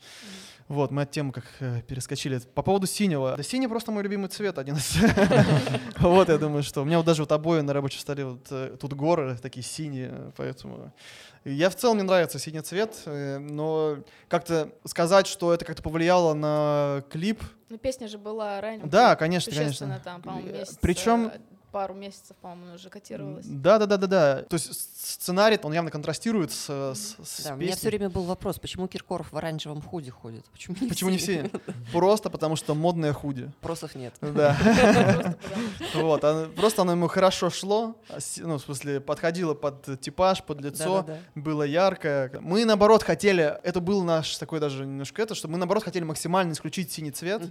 [0.69, 2.39] Вот, мы от темы как э, перескочили.
[2.39, 3.37] По поводу синего.
[3.37, 4.97] Да синий просто мой любимый цвет, один из.
[6.01, 8.77] Вот, я думаю, что у меня вот даже вот обои на рабочем столе, вот э,
[8.81, 10.93] тут горы такие синие, поэтому...
[11.45, 13.99] Я в целом мне нравится синий цвет, э, но
[14.29, 18.87] как-то сказать, что это как-то повлияло на клип, Ну, песня же была ранее.
[18.87, 20.01] да, конечно, конечно.
[20.03, 20.65] там, Э.
[20.81, 21.31] Причем
[21.77, 23.45] пару месяцев, по-моему, уже котировалась.
[23.45, 24.43] Да, да, да, да, да.
[24.45, 24.73] То есть
[25.07, 27.77] сценарий, он явно контрастирует с, с, с Да, у меня песней.
[27.77, 30.47] все время был вопрос, почему Киркоров в оранжевом худе ходит?
[30.47, 31.51] Почему не Почему не все?
[31.93, 33.51] Просто потому что модное худи.
[33.61, 34.15] Вопросов нет.
[34.23, 34.57] Да.
[35.95, 36.25] Вот.
[36.25, 37.95] оно- Просто оно ему хорошо шло.
[38.09, 41.07] а Ну, в смысле, подходило под типаж, под лицо.
[41.35, 42.31] Было ярко.
[42.41, 43.59] Мы, наоборот, хотели...
[43.65, 47.43] Это был наш такой даже немножко это, что мы, наоборот, хотели максимально исключить синий цвет.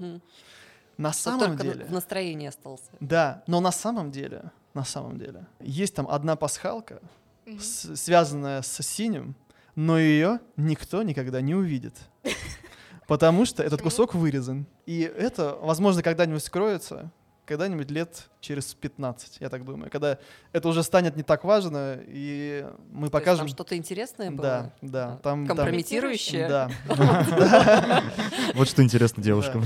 [0.97, 1.85] На самом деле...
[1.85, 2.89] в настроении остался.
[2.99, 6.99] Да, но на самом деле, на самом деле, есть там одна пасхалка,
[7.45, 7.59] Мгм.
[7.59, 9.35] с- связанная с синим,
[9.75, 11.95] но ее никто никогда не увидит.
[13.07, 14.65] Потому что этот кусок вырезан.
[14.87, 17.11] И это, возможно, когда-нибудь скроется,
[17.45, 19.91] когда-нибудь лет через 15, я так думаю.
[19.91, 20.17] Когда
[20.53, 23.45] это уже станет не так важно, и мы То есть покажем...
[23.45, 24.41] Там что-то интересное было?
[24.41, 25.15] Да, да.
[25.17, 26.47] Там- Компрометирующее?
[26.49, 26.71] Да.
[28.55, 29.63] Вот что интересно девушкам.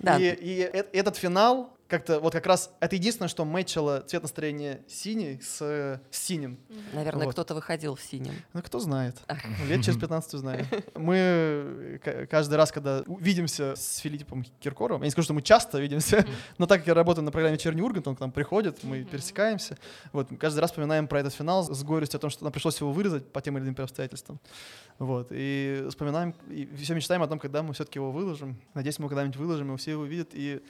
[0.00, 0.18] Да.
[0.18, 4.80] И, и э- этот финал как-то вот как раз это единственное, что мэчило цвет настроения
[4.88, 6.58] синий с, с синим.
[6.92, 7.32] Наверное, Вот.
[7.32, 8.34] кто-то выходил в синем.
[8.52, 9.16] Ну, кто знает.
[9.66, 10.66] Лет через 15 узнаем.
[10.94, 15.80] Мы э, каждый раз, когда видимся с Филиппом Киркоровым, я не скажу, что мы часто
[15.80, 16.24] видимся,
[16.58, 19.76] но так как я работаю на программе «Вечерний Ургант», он к нам приходит, мы пересекаемся.
[20.12, 22.92] Вот, каждый раз вспоминаем про этот финал с горестью о том, что нам пришлось его
[22.92, 24.40] вырезать по тем или иным обстоятельствам.
[24.98, 28.56] Вот, и вспоминаем, и все мечтаем о том, когда мы все-таки его выложим.
[28.74, 30.60] Надеюсь, мы когда-нибудь выложим, и все его увидят, и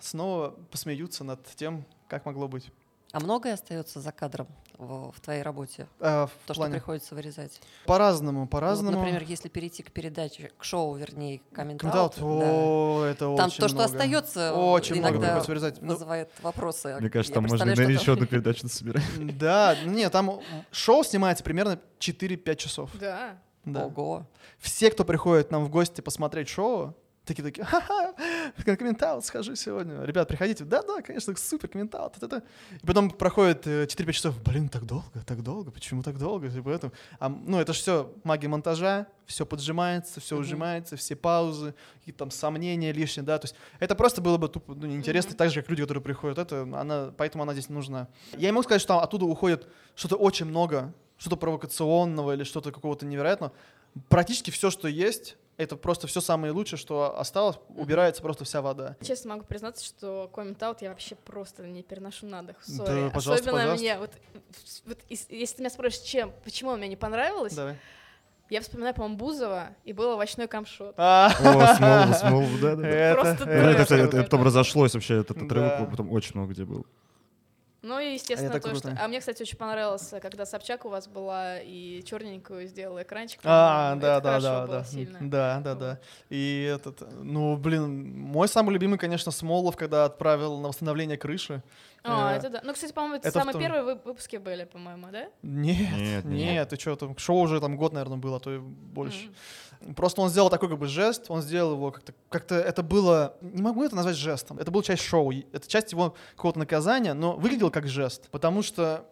[0.00, 2.70] снова посмеются над тем, как могло быть.
[3.12, 5.88] А многое остается за кадром в, в твоей работе?
[5.98, 7.58] А, в То, что плане- приходится вырезать?
[7.86, 8.98] По-разному, Ну, вот, по-разному.
[8.98, 13.76] например, если перейти к передаче, к шоу, вернее, комментаут, о, это там очень то, что
[13.78, 13.84] много.
[13.84, 15.80] остается, Очень много иногда приходится вырезать.
[15.82, 16.96] Ну, вызывает вопросы.
[17.00, 19.02] Мне кажется, там можно на что еще там- одну передачу собирать.
[19.38, 22.90] Да, ну нет, там шоу снимается примерно 4-5 часов.
[23.00, 23.38] Да.
[23.64, 23.86] Да.
[23.86, 24.26] Ого.
[24.58, 26.94] Все, кто приходит нам в гости посмотреть шоу,
[27.28, 28.14] такие такие, ха-ха,
[28.76, 30.02] комментаут схожу сегодня.
[30.02, 30.64] Ребят, приходите.
[30.64, 32.14] Да-да, конечно, супер комментаут.
[32.20, 32.42] это.
[32.82, 34.42] И потом проходит э, 4-5 часов.
[34.42, 36.48] Блин, так долго, так долго, почему так долго?
[36.48, 36.92] Типа это.
[37.20, 42.30] А, ну, это же все магия монтажа, все поджимается, все ужимается, все паузы, какие-то там
[42.30, 43.38] сомнения лишние, да.
[43.38, 46.38] То есть это просто было бы тупо ну, неинтересно, так же, как люди, которые приходят.
[46.38, 48.08] Это, она, поэтому она здесь нужна.
[48.32, 53.04] Я не могу сказать, что оттуда уходит что-то очень много, что-то провокационного или что-то какого-то
[53.04, 53.52] невероятного.
[54.08, 58.96] Практически все, что есть, это просто все самое лучшее, что осталось, убирается просто вся вода.
[59.02, 62.56] Честно могу признаться, что коммент-аут я вообще просто не переношу на дух.
[62.66, 63.10] Да, Сори.
[63.10, 63.82] пожалуйста, Особенно пожалуйста.
[63.82, 64.10] мне, вот,
[64.86, 67.76] вот если ты меня спросишь, чем, почему он мне не понравилось, Давай.
[68.50, 70.94] я вспоминаю, по-моему, Бузова, и был овощной камшот.
[70.96, 72.82] А, О, Смолву, Смолву, да, да.
[72.82, 72.88] да.
[72.88, 73.50] это- Просто это-
[73.94, 75.44] Это, это- потом разошлось вообще, этот Да.
[75.44, 76.86] отрывок, потом очень много где был.
[77.80, 78.88] Ну и, естественно, Это то, что...
[78.88, 79.00] круто.
[79.00, 83.38] А мне, кстати, очень понравилось, когда Собчак у вас была и черненькую сделала экранчик.
[83.44, 84.84] А, да, Это да, да, было да.
[84.84, 85.18] сильно.
[85.20, 86.00] Да, да, да.
[86.28, 91.62] И этот, ну, блин, мой самый любимый, конечно, Смолов, когда отправил на восстановление крыши.
[92.04, 92.60] А, Э, это да.
[92.64, 95.28] Ну, кстати, по-моему, это, это самые том- первые вы- выпуски были, по-моему, да?
[95.42, 96.68] Нет, Нет, нет, нет.
[96.68, 99.26] ты что, там шоу уже там год, наверное, было, а то и больше.
[99.26, 99.34] М.
[99.96, 103.62] Просто он сделал такой как бы жест, он сделал его как-то, как-то это было, не
[103.62, 107.70] могу это назвать жестом, это была часть шоу, это часть его какого-то наказания, но выглядел
[107.70, 109.06] как жест, потому что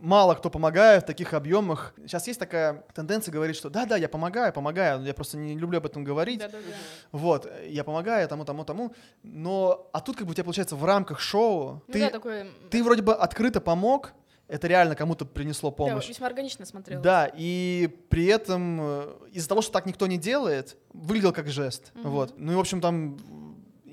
[0.00, 1.94] мало кто помогает в таких объемах.
[2.02, 5.78] Сейчас есть такая тенденция говорить, что да-да, я помогаю, помогаю, но я просто не люблю
[5.78, 6.40] об этом говорить.
[6.40, 6.74] Да-да-да.
[7.10, 10.84] Вот, я помогаю тому, тому, тому, но, а тут как бы у тебя получается в
[10.84, 12.50] рамках шоу, Ну ты, да, такой...
[12.70, 14.12] ты вроде бы открыто помог,
[14.54, 16.08] это реально кому-то принесло да, помощь.
[16.08, 17.02] весьма органично смотрелось.
[17.02, 21.90] Да, и при этом э, из-за того, что так никто не делает, выглядел как жест.
[21.94, 22.10] Мгм.
[22.10, 22.34] Вот.
[22.38, 23.16] Ну и, в общем, там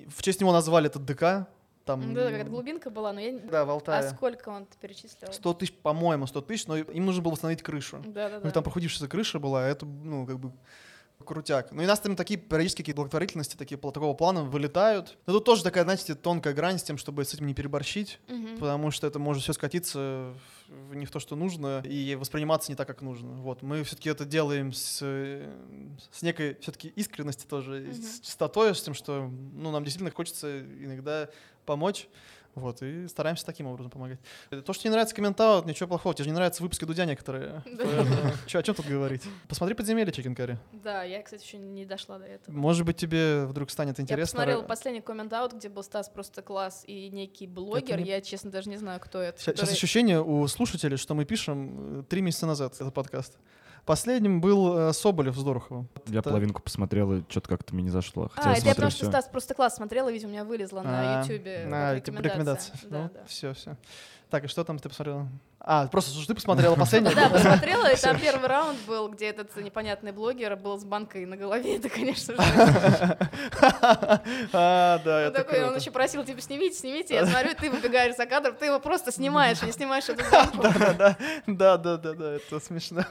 [0.08, 1.48] в честь него назвали этот ДК.
[1.84, 3.32] Там, М, Да, какая-то глубинка была, но я...
[3.32, 4.10] не- Да, в А Алтае.
[4.12, 5.34] сколько он перечислил?
[5.34, 7.98] 100 тысяч, по-моему, 100 тысяч, но им нужно было восстановить крышу.
[7.98, 8.44] У Да-да-да.
[8.44, 10.52] них там прохудившаяся крыша была, а это, ну, как бы
[11.22, 11.72] крутяк.
[11.72, 15.18] Ну и у нас там такие периодически какие благотворительности такие такого плана вылетают.
[15.26, 18.20] Но тут тоже такая, знаете, тонкая грань с тем, чтобы с этим не переборщить.
[18.28, 18.58] Мгм.
[18.58, 20.34] потому что это может все скатиться
[20.70, 23.34] в не в то, что нужно, и восприниматься не так, как нужно.
[23.42, 25.54] Вот, мы все-таки это делаем с, э,
[26.12, 30.62] с некой все-таки искренности тоже, и с чистотой, с тем, что ну, нам действительно хочется
[30.62, 31.30] иногда
[31.66, 32.08] помочь.
[32.56, 34.20] Вот, и стараемся таким образом помогать.
[34.50, 36.14] То, что не нравится комментаут, ничего плохого.
[36.14, 37.64] Тебе же не нравятся выпуски Дудя некоторые.
[38.46, 39.24] Че, о чем тут говорить?
[39.48, 40.58] Посмотри подземелье Чикен Карри.
[40.72, 42.54] Да, я, кстати, еще не дошла до этого.
[42.54, 44.38] Может быть, тебе вдруг станет Я интересно.
[44.38, 48.00] посмотрела последний коммент-аут, где был Стас просто класс и некий блогер.
[48.00, 49.40] Я, честно, даже не знаю, кто это.
[49.42, 53.38] Сейчас, ощущение у слушателей, что мы пишем э, три месяца назад этот подкаст.
[53.86, 55.88] Последним был э, Соболев с Дороховым.
[56.08, 58.30] Я Это- половинку посмотрел, и что-то как-то мне не зашло.
[58.34, 59.06] Хотя А, это я потому что.
[59.08, 62.76] Стас просто класс смотрела, видимо, у меня вылезла на А, Ютубе а, типа рекомендация.
[62.76, 62.90] рекомендация.
[62.90, 63.26] Да, Ну, да.
[63.26, 63.76] все, все.
[64.30, 65.28] Так, и что там ты посмотрела?
[65.64, 67.14] А, просто что ты посмотрела последнее?
[67.14, 71.38] Да, посмотрела, и там первый раунд был, где этот непонятный блогер был с банкой на
[71.38, 71.78] голове.
[71.78, 72.42] Это, конечно же,
[74.54, 77.14] А, да, он это такой, он еще просил, типа, снимите, снимите.
[77.14, 80.64] Я смотрю, ты выбегаешь за кадр, ты его просто снимаешь, не снимаешь эту банку.
[80.64, 83.04] Да, да, да, да, да, да, это смешно.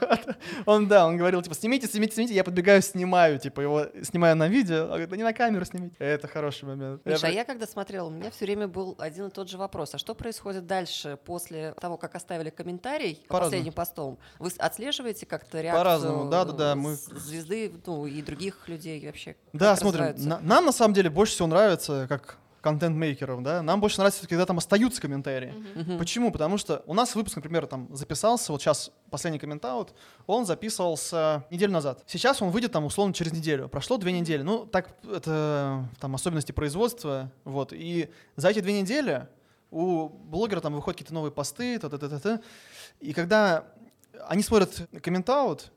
[0.65, 4.47] Он, да, он говорил, типа, снимите, снимите, снимите, я подбегаю, снимаю, типа, его снимаю на
[4.47, 5.95] видео, он говорит, да не на камеру снимите.
[5.99, 7.05] Это хороший момент.
[7.05, 9.57] Миша, а Я- я когда смотрела, у меня все время был один и тот же
[9.57, 9.95] вопрос.
[9.95, 14.17] А что происходит дальше, после того, как оставили комментарий по последним постом?
[14.39, 19.35] Вы отслеживаете как-то реакцию По-разному, да-да-да, мы- звезды ну, и других людей вообще?
[19.53, 23.97] Да, смотрим, на- нам на самом деле больше всего нравится, как контент-мейкеров, да, нам больше
[23.97, 25.53] нравится, когда там остаются комментарии.
[25.75, 25.97] Мгм.
[25.97, 26.31] Почему?
[26.31, 29.93] Потому что у нас выпуск, например, там записался, вот сейчас последний комментаут,
[30.27, 32.03] он записывался неделю назад.
[32.05, 33.67] Сейчас он выйдет там условно через неделю.
[33.67, 34.43] Прошло две недели.
[34.43, 37.73] Ну, так это там особенности производства, вот.
[37.73, 39.27] И за эти две недели
[39.71, 42.39] у блогера там выходят какие-то новые посты, та та та та та
[42.99, 43.63] И когда
[44.27, 45.71] они смотрят комментаут,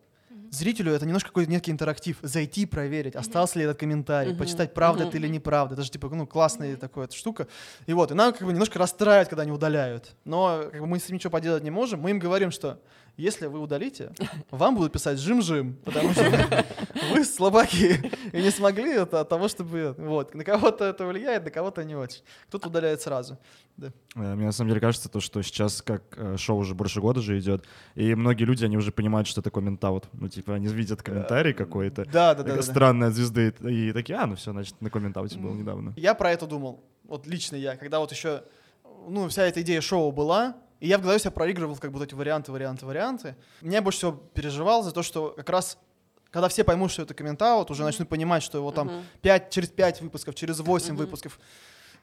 [0.51, 2.19] зрителю это немножко какой-то некий интерактив.
[2.23, 4.39] Зайти, проверить, остался ли этот комментарий, Мгм.
[4.39, 5.09] почитать, правда Мгм.
[5.09, 5.75] это или неправда.
[5.75, 7.47] Это же типа, ну, классная такая эта штука.
[7.87, 10.15] И вот, и нам как бы немножко расстраивает, когда они удаляют.
[10.25, 12.01] Но как бы мы с этим ничего поделать не можем.
[12.01, 12.79] Мы им говорим, что
[13.17, 14.13] если вы удалите,
[14.51, 16.65] вам будут писать жим-жим, потому что
[17.13, 19.95] вы слабаки и не смогли это от того, чтобы...
[19.99, 20.35] Вот.
[20.35, 22.23] На кого-то это влияет, на кого-то не очень.
[22.49, 23.39] Кто-то удаляет сразу.
[23.81, 27.21] Э, Мне на самом деле кажется, то, что сейчас как э, шоу уже больше года
[27.21, 30.09] же идет, и многие люди, они уже понимают, что такое ментаут.
[30.13, 32.57] Ну, типа, они видят комментарий какой-то, Да, да, да.
[32.57, 32.63] да.
[32.63, 35.93] странная звезды, и такие, а, ну все, значит, на комментауте был недавно.
[35.97, 36.83] Я про это думал.
[37.05, 38.45] Вот лично я, когда вот еще,
[39.09, 42.05] ну, вся эта идея шоу была, и я в голове себя проигрывал как бы вот
[42.07, 43.37] эти варианты, варианты, варианты.
[43.63, 45.79] Меня больше всего переживал за то, что как раз
[46.31, 49.05] когда все поймут, что это комментаут, уже начнут понимать, что его там Мгм.
[49.23, 50.97] 5, через 5 выпусков, через 8 Мгм.
[50.97, 51.39] выпусков.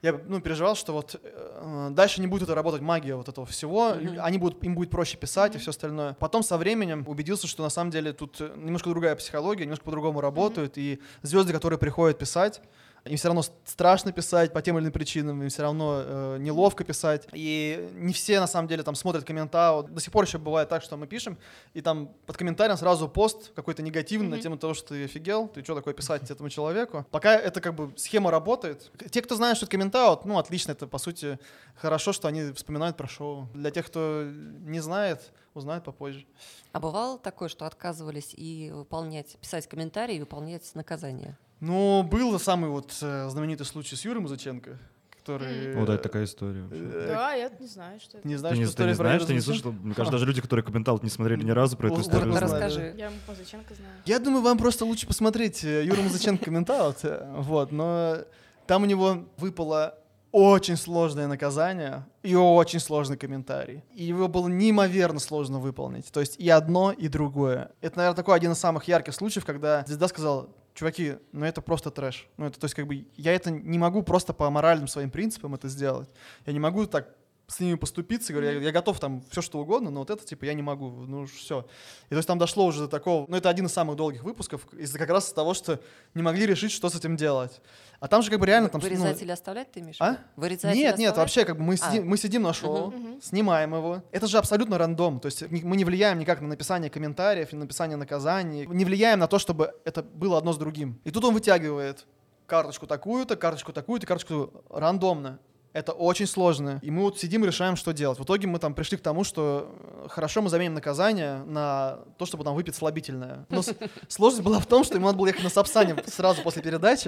[0.01, 3.93] Я ну, переживал, что вот э, дальше не будет это работать магия вот этого всего.
[3.93, 4.17] Мгм.
[4.19, 5.61] Они будут, им будет проще писать и Мгм.
[5.61, 6.13] все остальное.
[6.13, 10.21] Потом со временем убедился, что на самом деле тут э, немножко другая психология, немножко по-другому
[10.21, 10.77] работают.
[10.77, 12.61] И звезды, которые приходят писать,
[13.05, 16.83] им все равно страшно писать по тем или иным причинам, им все равно э, неловко
[16.83, 17.27] писать.
[17.33, 19.93] И не все на самом деле там смотрят комментаут.
[19.93, 21.37] До сих пор еще бывает так, что мы пишем,
[21.73, 24.43] и там под комментарием сразу пост какой-то негативный на Мгм.
[24.43, 27.05] тему того, что ты офигел, ты что такое писать этому человеку.
[27.11, 28.91] Пока это как бы схема работает.
[29.09, 31.39] Те, кто знает, что это комментаут, ну отлично, это по сути
[31.75, 33.47] хорошо, что они вспоминают про шоу.
[33.53, 36.25] Для тех, кто не знает, узнает попозже.
[36.71, 41.37] А бывало такое, что отказывались и выполнять, писать комментарии и выполнять наказание?
[41.61, 44.79] Ну, был самый вот э, знаменитый случай с Юрой Музыченко,
[45.11, 45.75] который...
[45.75, 46.67] Вот это такая история.
[46.71, 48.27] э, Да, я не знаю, что это.
[48.27, 49.71] Не Ты знаешь, не, что ты не история про знаешь, ты не слышал?
[49.71, 52.35] Мне кажется, даже люди, которые комментаут, не смотрели ни разу про эту историю.
[52.35, 52.95] Расскажи.
[52.97, 53.93] Я Музыченко знаю.
[54.05, 58.17] Я думаю, вам просто лучше посмотреть э, Юру Музыченко комментаут, э, вот, но
[58.65, 59.99] там у него выпало
[60.31, 63.83] очень сложное наказание и очень сложный комментарий.
[63.93, 66.11] И его было неимоверно сложно выполнить.
[66.11, 67.71] То есть и одно, и другое.
[67.81, 71.91] Это, наверное, такой один из самых ярких случаев, когда звезда сказала, чуваки, ну это просто
[71.91, 72.27] трэш.
[72.37, 75.55] Ну это, то есть как бы я это не могу просто по моральным своим принципам
[75.55, 76.09] это сделать.
[76.45, 77.15] Я не могу так
[77.51, 80.45] с ними поступиться, говорю, я, я готов там все что угодно, но вот это типа
[80.45, 81.65] я не могу, ну все.
[82.07, 84.65] И то есть там дошло уже до такого, ну это один из самых долгих выпусков,
[84.73, 85.79] из-за как раз того, что
[86.13, 87.61] не могли решить, что с этим делать.
[87.99, 88.81] А там же как бы реально там...
[88.81, 90.17] ну, Вырезать или оставлять, ты в А?
[90.37, 91.17] нет, нет, оставлять?
[91.17, 91.77] вообще как бы мы, А.
[91.77, 93.21] сидим, мы сидим на шоу, Мгм.
[93.21, 94.01] снимаем его.
[94.11, 95.19] Это же абсолютно рандом.
[95.19, 98.65] То есть мы не влияем никак на написание комментариев, на написание наказаний.
[98.65, 100.99] Не влияем на то, чтобы это было одно с другим.
[101.03, 102.07] И тут он вытягивает
[102.47, 105.39] карточку такую-то, карточку такую-то, карточку рандомно.
[105.73, 106.79] Это очень сложно.
[106.81, 108.19] И мы вот сидим и решаем, что делать.
[108.19, 112.25] В итоге мы там пришли к тому, что э, хорошо мы заменим наказание на то,
[112.25, 113.45] чтобы там выпить слабительное.
[113.49, 113.61] Но
[114.09, 117.07] сложность была в том, что ему надо было ехать на Сапсане сразу после передачи.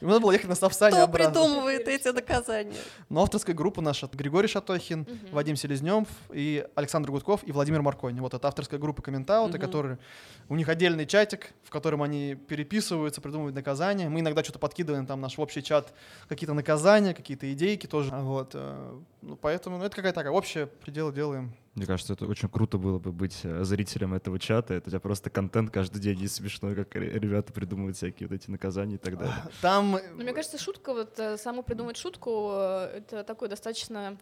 [0.00, 1.40] Ему надо было ехать на Сапсане Кто обратно.
[1.40, 2.74] придумывает эти наказания?
[3.08, 8.18] Но авторская группа наша Григорий Шатохин, Вадим Селезнев и Александр Гудков и Владимир Маркони.
[8.18, 9.66] Вот это авторская группа комментауты, Мгм.
[9.66, 9.98] которые
[10.48, 14.08] у них отдельный чатик, в котором они переписываются, придумывают наказания.
[14.08, 15.92] Мы иногда что-то подкидываем там наш общий чат
[16.28, 18.10] какие-то наказания, какие-то идейки тоже.
[18.10, 18.50] Вот.
[18.54, 21.52] э, Ну, поэтому, ну, это какая-то такая общая пределы делаем.
[21.74, 24.74] Мне кажется, это очень круто было бы быть э, зрителем этого чата.
[24.74, 28.34] Это у тебя просто контент каждый день и смешной, как ре- ребята придумывают всякие вот
[28.34, 29.34] эти наказания и так далее.
[29.60, 29.92] Там...
[29.92, 34.16] Ну, мне кажется, шутка, вот э, саму придумать шутку, э, это такой достаточно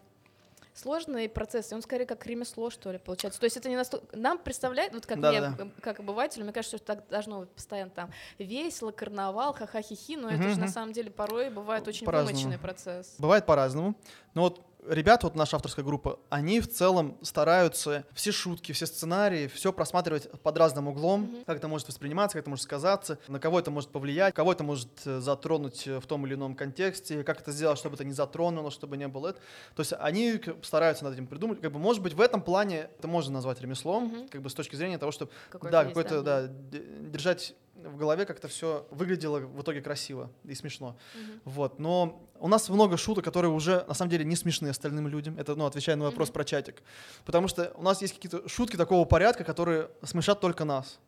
[0.80, 3.38] сложный процесс, и он скорее как ремесло, что ли, получается.
[3.40, 4.16] То есть это не настолько...
[4.16, 5.50] Нам представляет, вот как Да-да-да.
[5.64, 10.16] мне, э, как обывателю, мне кажется, что так должно быть постоянно там весело, карнавал, ха-ха-хи-хи,
[10.16, 10.72] но это Мгм, же на мгм.
[10.72, 12.36] самом деле порой бывает очень По-разному.
[12.36, 13.14] вымоченный процесс.
[13.18, 13.94] Бывает по-разному.
[14.34, 19.46] Но вот ребята, вот наша авторская группа, они в целом стараются все шутки, все сценарии,
[19.48, 21.44] все просматривать под разным углом, Мгм.
[21.44, 24.64] как это может восприниматься, как это может сказаться, на кого это может повлиять, кого это
[24.64, 28.12] может э, затронуть э, в том или ином контексте, как это сделать, чтобы это не
[28.12, 29.38] затронуло, чтобы не было это.
[29.74, 31.60] То есть они стараются над этим придумать.
[31.60, 34.28] Как бы, может быть, в этом плане это можно назвать ремеслом, Мгм.
[34.28, 37.54] как бы с точки зрения того, чтобы Какой-то да, какой-то, да, д- держать
[37.84, 40.96] в голове как-то все выглядело в итоге красиво и смешно.
[41.14, 41.40] Мгм.
[41.44, 45.36] Вот, но у нас много шуток, которые уже на самом деле не смешны остальным людям.
[45.38, 46.34] Это, ну, отвечая на вопрос Мгм.
[46.34, 46.82] про чатик.
[47.24, 50.98] Потому что у нас есть какие-то шутки такого порядка, которые смешат только нас.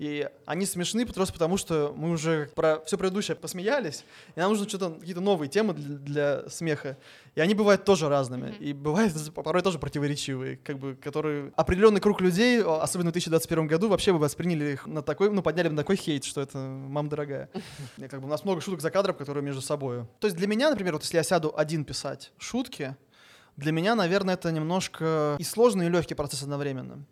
[0.00, 4.66] И они смешны просто потому, что мы уже про все предыдущее посмеялись, и нам нужно
[4.66, 6.96] что-то, какие-то новые темы для, для смеха.
[7.34, 8.46] И они бывают тоже разными.
[8.46, 8.56] Мгм.
[8.60, 13.88] И бывают порой тоже противоречивые, как бы, которые определенный круг людей, особенно в 2021 году,
[13.90, 17.10] вообще бы восприняли их на такой, ну, подняли бы на такой хейт, что это мам
[17.10, 17.50] дорогая.
[17.98, 20.06] И как бы у нас много шуток за кадром, которые между собой.
[20.18, 22.96] То есть для меня, например, вот если я сяду один писать шутки,
[23.58, 27.04] для меня, наверное, это немножко и сложный, и легкий процесс одновременно.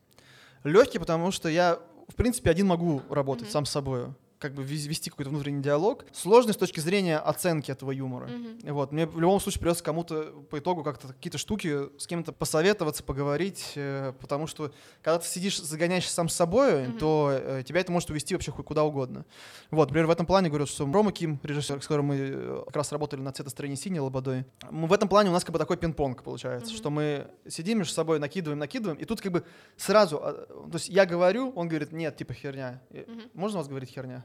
[0.64, 1.78] Легкий, потому что я,
[2.08, 3.52] в принципе, один могу работать Мгм.
[3.52, 4.06] сам с собой
[4.38, 6.04] как бы вести какой-то внутренний диалог.
[6.12, 8.26] Сложный с точки зрения оценки этого юмора.
[8.28, 8.72] Мгм.
[8.72, 13.02] Вот, мне в любом случае придется кому-то по итогу как-то какие-то штуки с кем-то посоветоваться,
[13.02, 14.72] поговорить, э, потому что
[15.02, 16.98] когда ты сидишь, загоняешься сам с собой, Мгм.
[16.98, 19.24] то э, тебя это может увести вообще хоть куда угодно.
[19.70, 22.76] Вот, например, в этом плане говорю, что Рома Ким, режиссер, с которым мы э, как
[22.76, 25.76] раз работали на цветостроении синей лободой, мы в этом плане у нас как бы такой
[25.76, 26.76] пинг-понг получается, Мгм.
[26.76, 29.44] что мы сидим между собой, накидываем, накидываем, и тут как бы
[29.76, 32.80] сразу, а, то есть я говорю, он говорит, нет, типа херня.
[32.90, 33.22] Мгм.
[33.34, 34.24] Можно у вас говорить херня?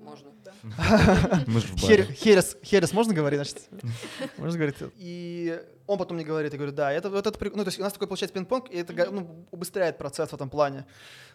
[0.00, 0.30] Можно.
[2.14, 3.68] Херес, херес можно говорить, значит?
[4.38, 4.76] Можно говорить.
[4.96, 7.82] И он потом мне говорит, я говорю, да, это вот это, ну, то есть у
[7.82, 10.86] нас такой получается пинг-понг, и это ну, убыстряет процесс в этом плане.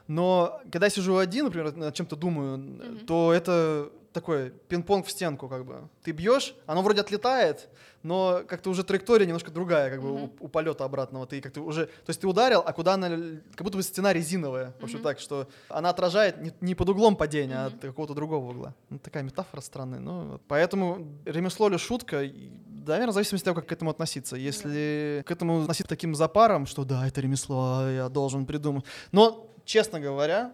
[0.08, 3.06] Но когда я сижу один, например, над чем-то думаю, Мгм.
[3.06, 5.90] то это такой пинг-понг в стенку, как бы.
[6.04, 7.70] Ты бьешь, оно вроде отлетает,
[8.04, 10.24] но как-то уже траектория немножко другая, как бы Мгм.
[10.40, 11.26] у, у полета обратного.
[11.26, 14.74] Ты как-то уже, то есть ты ударил, а куда она, как будто бы стена резиновая,
[14.80, 15.04] в общем Мгм.
[15.04, 17.76] так, что она отражает не, не под углом падения, а Мгм.
[17.76, 18.76] от какого-то другого угла.
[18.90, 20.00] Ну, такая метафора странная.
[20.00, 22.24] Ну, поэтому ремесло или шутка,
[22.68, 24.36] да, наверное, в зависимости от того, как к этому относиться.
[24.36, 28.84] Если к этому относиться таким запаром, что да, это ремесло, а я должен придумать.
[29.12, 30.52] Но, честно говоря,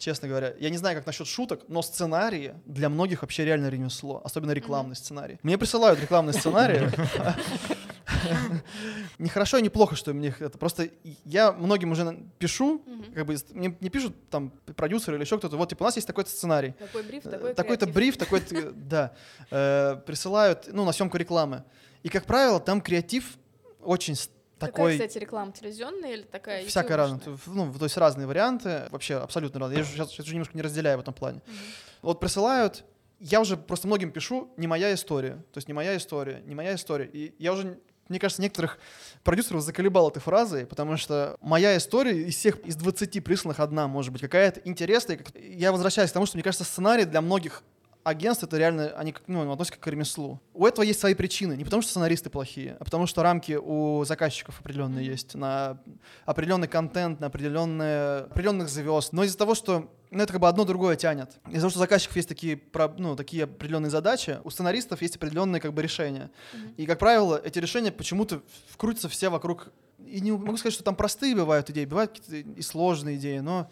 [0.00, 4.20] честно говоря, я не знаю, как насчет шуток, но сценарии для многих вообще реально ремесло,
[4.24, 5.38] особенно рекламный сценарий.
[5.42, 6.90] Мне присылают рекламные сценарии.
[9.18, 10.58] Не хорошо и не плохо, что мне их это.
[10.58, 10.90] Просто
[11.24, 12.82] я многим уже пишу,
[13.14, 15.56] как бы мне не пишут там продюсеры или еще кто-то.
[15.56, 16.74] Вот, типа, у нас есть такой-то сценарий.
[16.78, 19.12] Такой бриф, Э, такой Такой-то бриф, такой-то, да,
[19.50, 21.64] э, присылают, ну, на съемку рекламы.
[22.02, 23.36] И, как правило, там креатив
[23.82, 24.16] очень
[24.60, 26.64] с- Какая, такой, кстати, реклама телевизионная или такая
[26.96, 27.18] разное.
[27.18, 27.54] ютубушная?
[27.54, 29.78] Ну, то есть разные варианты, вообще абсолютно разные.
[29.78, 31.40] Я же сейчас, уже немножко не разделяю в этом плане.
[31.46, 31.56] Мгм.
[32.02, 32.84] Вот присылают,
[33.18, 35.36] я уже просто многим пишу, не моя история.
[35.52, 37.06] То есть не моя история, не моя история.
[37.12, 38.78] И я уже, мне кажется, некоторых
[39.24, 44.12] продюсеров заколебал этой фразой, потому что моя история из всех, из 20 присланных одна, может
[44.12, 45.18] быть, какая-то интересная.
[45.34, 47.62] Я возвращаюсь к тому, что, мне кажется, сценарий для многих
[48.02, 50.40] агентств это реально, они ну, относятся как к ремеслу.
[50.54, 51.54] У этого есть свои причины.
[51.54, 55.80] Не потому, что сценаристы плохие, а потому, что рамки у заказчиков определенные есть на
[56.24, 59.12] определенный контент, на определенные, определенных звезд.
[59.12, 61.30] Но из-за того, что ну, это как бы одно другое тянет.
[61.48, 62.60] Из-за того, что у заказчиков есть такие,
[62.98, 66.30] ну, такие определенные задачи, у сценаристов есть определенные как бы решения.
[66.52, 66.74] Мгм.
[66.76, 69.72] И, как правило, эти решения почему-то вкрутятся все вокруг...
[70.04, 73.70] И не могу сказать, что там простые бывают идеи, бывают какие-то и сложные идеи, но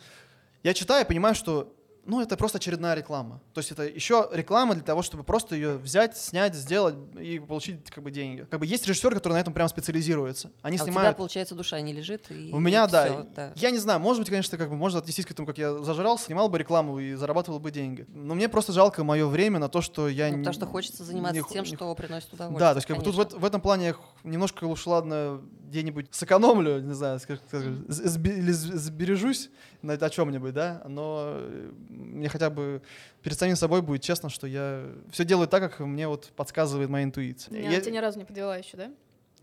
[0.62, 1.74] я читаю и понимаю, что
[2.09, 3.43] ну, это просто очередная реклама.
[3.53, 7.91] То есть это еще реклама для того, чтобы просто ее взять, снять, сделать и получить
[7.91, 8.47] как бы деньги.
[8.51, 10.51] Как бы есть режиссер, который на этом прям специализируется.
[10.63, 11.17] Они а у тебя, снимают...
[11.19, 12.31] получается, душа не лежит?
[12.31, 13.05] И, У меня, и да.
[13.05, 13.53] всё, да.
[13.57, 16.25] Я не знаю, может быть, конечно, как бы можно отнестись к этому, как я зажрался,
[16.25, 18.07] снимал бы рекламу и зарабатывал бы деньги.
[18.09, 20.39] Но мне просто жалко мое время на то, что я Ну, не...
[20.39, 22.59] потому что хочется заниматься не тем, не что приносит удовольствие.
[22.59, 23.95] Да, то есть как бы тут в, в этом плане
[24.25, 29.51] немножко лучше, ладно, где-нибудь сэкономлю, не знаю, с- сбе- или сбережусь
[29.83, 32.83] на это о чем-нибудь, да, но э, мне хотя бы
[33.23, 37.05] перед самим собой будет честно, что я все делаю так, как мне вот подсказывает моя
[37.05, 37.53] интуиция.
[37.53, 38.91] Не, Я- Она тебя ни разу не подвела еще, да?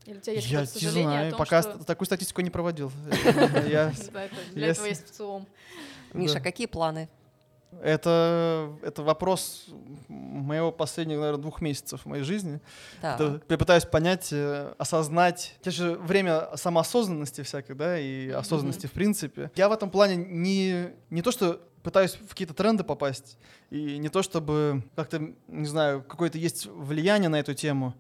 [0.06, 1.84] Или у тебя есть я не сожаление о знаю, том, пока что...
[1.84, 2.92] такую статистику не проводил.
[3.68, 5.48] Я- Да, это для я этого с- есть ВЦИОМ.
[6.14, 7.10] Миша, какие планы?
[7.82, 9.68] Это, это вопрос
[10.08, 12.60] моего последних, наверное, двух месяцев в моей жизни.
[13.16, 15.56] Это я пытаюсь понять, э, осознать.
[15.62, 19.52] Сейчас же время самоосознанности всякой, да, и осознанности в принципе.
[19.56, 23.38] Я в этом плане не, не то, что пытаюсь в какие-то тренды попасть,
[23.70, 27.94] и не то, чтобы как-то, не знаю, какое-то есть влияние на эту тему.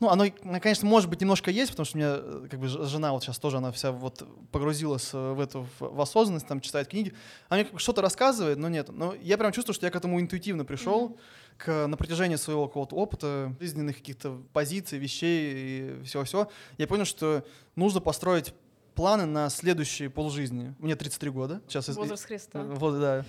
[0.00, 0.24] Ну, оно,
[0.60, 3.38] конечно, может быть, немножко есть, потому что у меня, э, как бы, жена вот сейчас
[3.38, 7.14] тоже, она вся вот погрузилась э, в эту, в, осознанность, там, читает книги.
[7.50, 8.88] Она мне что-то рассказывает, но нет.
[8.88, 11.18] Но я прям чувствую, что я к этому интуитивно пришел,
[11.58, 16.50] к, на протяжении своего какого-то опыта, жизненных каких-то позиций, вещей и всего-всего.
[16.78, 17.44] Я понял, что
[17.76, 18.54] нужно построить
[18.94, 20.74] планы на следующие полжизни.
[20.78, 21.60] Мне 33 года.
[21.68, 22.62] Сейчас из- Возраст Христа.
[22.62, 23.24] Вот, да.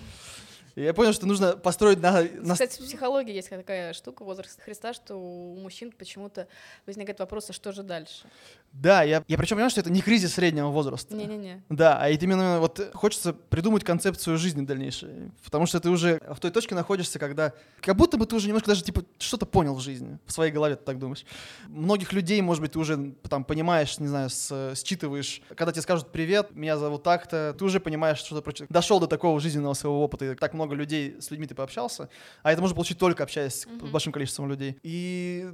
[0.76, 4.94] Я понял, что нужно построить на, на Кстати, в психологии есть такая штука, возраст Христа,
[4.94, 6.48] что у мужчин почему-то
[6.86, 8.26] возникает вопрос, а что же дальше?
[8.74, 11.14] Да, я, я причем понимаю, что это не кризис среднего возраста.
[11.16, 11.62] Не-не-не.
[11.70, 15.32] Да, а это именно вот хочется придумать концепцию жизни дальнейшей.
[15.44, 18.70] Потому что ты уже в той точке находишься, когда как будто бы ты уже немножко
[18.70, 20.18] даже типа что-то понял в жизни.
[20.26, 21.26] В своей голове ты так думаешь.
[21.68, 25.42] Многих людей, может быть, ты уже там понимаешь, не знаю, с- считываешь.
[25.56, 28.74] Когда тебе скажут «Привет, меня зовут так-то», ты уже понимаешь что-то про человека.
[28.74, 32.10] Дошел до такого жизненного своего опыта, и так много людей, с людьми ты пообщался.
[32.42, 33.92] А это можно получить только общаясь с Мгм.
[33.92, 34.78] большим количеством людей.
[34.82, 35.50] И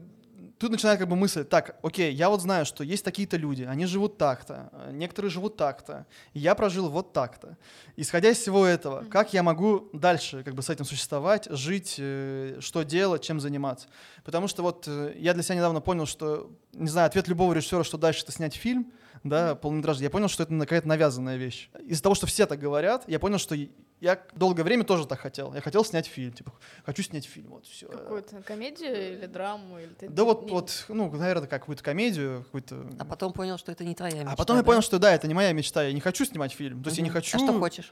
[0.57, 3.85] тут начинает как бы мысль, так, окей, я вот знаю, что есть такие-то люди, они
[3.85, 7.57] живут так-то, э, некоторые живут так-то, я прожил вот так-то.
[7.95, 12.57] Исходя из всего этого, как я могу дальше как бы с этим существовать, жить, э,
[12.59, 13.87] что делать, чем заниматься?
[14.23, 17.83] Потому что вот э, я для себя недавно понял, что, не знаю, ответ любого режиссера,
[17.83, 18.91] что дальше это снять фильм,
[19.23, 21.69] да, полнометражный, я понял, что это какая-то навязанная вещь.
[21.85, 23.55] Из-за того, что все так говорят, я понял, что
[23.99, 25.53] я долгое время тоже так хотел.
[25.53, 26.51] Я хотел снять фильм, типа,
[26.85, 27.87] хочу снять фильм, вот все.
[27.87, 29.79] Какую-то комедию или драму?
[29.79, 32.87] Или ты Да вот, не- вот, ну, наверное, какую-то комедию, какую-то...
[32.99, 34.31] А потом понял, что это не твоя мечта.
[34.31, 34.67] А потом я да?
[34.67, 36.83] понял, что да, это не моя мечта, я не хочу снимать фильм.
[36.83, 37.17] То есть я не Мгм.
[37.17, 37.37] хочу...
[37.37, 37.91] А что хочешь?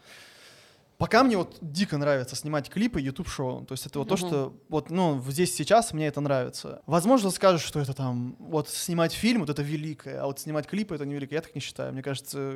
[0.97, 3.65] Пока мне вот дико нравится снимать клипы, YouTube шоу.
[3.65, 4.27] То есть это вот то, Мгм.
[4.27, 6.81] что вот, ну, здесь сейчас мне это нравится.
[6.85, 10.95] Возможно, скажешь, что это там, вот снимать фильм, вот это великое, а вот снимать клипы
[10.95, 11.35] это не великое.
[11.35, 11.91] Я так не считаю.
[11.91, 12.53] Мне кажется,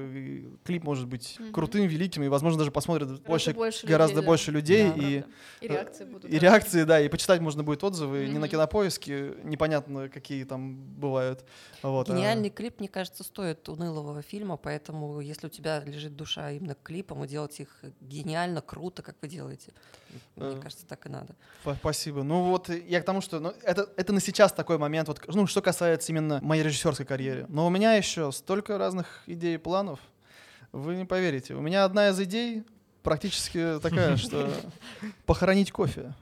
[0.64, 1.52] клип может быть Мгм.
[1.52, 4.28] крутым, великим, и, возможно, даже посмотрят больше, больше гораздо людей, да.
[4.28, 4.90] больше людей.
[4.90, 5.24] Да, и.
[5.62, 6.26] И реакции будут.
[6.32, 6.40] и да.
[6.40, 11.44] реакции, да, и почитать можно будет отзывы не на кинопоиске, непонятно, какие там бывают.
[11.84, 16.52] Вот, а- Гениальный клип, мне кажется, стоит унылого фильма, поэтому если у тебя лежит душа
[16.52, 18.29] именно к клипам, и делать их гениально,
[18.66, 19.72] круто, как вы делаете,
[20.36, 21.36] мне Э, кажется, так и надо.
[21.64, 22.24] Спа- Спасибо.
[22.24, 25.22] Ну вот э, я к тому, что ну, это, это на сейчас такой момент, вот,
[25.28, 27.46] ну, что касается именно моей режиссерской карьеры.
[27.50, 30.00] Но у меня еще столько разных идей и планов,
[30.72, 31.54] вы не поверите.
[31.56, 32.64] У меня одна из идей
[33.04, 34.52] практически такая, что
[35.26, 36.14] похоронить кофе.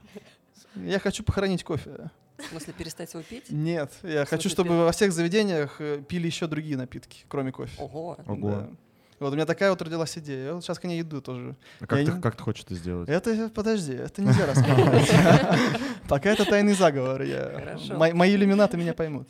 [0.75, 2.09] Я хочу похоронить кофе.
[2.37, 3.49] В смысле, перестать его пить?
[3.49, 7.73] Нет, я хочу, чтобы пи- во всех заведениях э, пили еще другие напитки, кроме кофе.
[7.81, 8.15] Ого.
[8.27, 8.49] Ого.
[8.51, 8.69] Да.
[9.20, 10.45] Вот у меня такая вот родилась идея.
[10.47, 11.55] Я вот сейчас к ней иду тоже.
[11.80, 13.09] А как, Я ты, не- как ты хочешь это сделать?
[13.09, 15.09] Это, подожди, это нельзя рассказывать.
[16.07, 17.24] Пока это тайный заговор.
[17.97, 19.28] Мои иллюминаты меня поймут.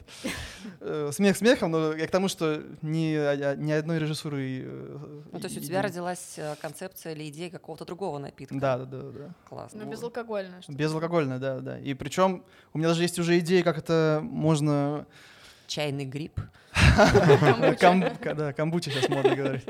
[0.82, 4.62] Э, Смех смехом, но я к тому, что ни, одной режиссуры...
[4.66, 4.98] э,
[5.32, 8.56] Ну, то есть у тебя родилась э, концепция или идея какого-то другого напитка.
[8.60, 9.30] Да, да, да, да.
[9.48, 9.80] Классно.
[9.80, 10.62] Ну, Ну, безалкогольное.
[10.62, 10.78] что-то.
[10.78, 11.80] Безалкогольное, да, да.
[11.80, 15.06] И причем у меня даже есть уже идеи, как это можно...
[15.68, 16.39] Чайный гриб.
[18.36, 19.65] Да, камбуча сейчас модно говорить.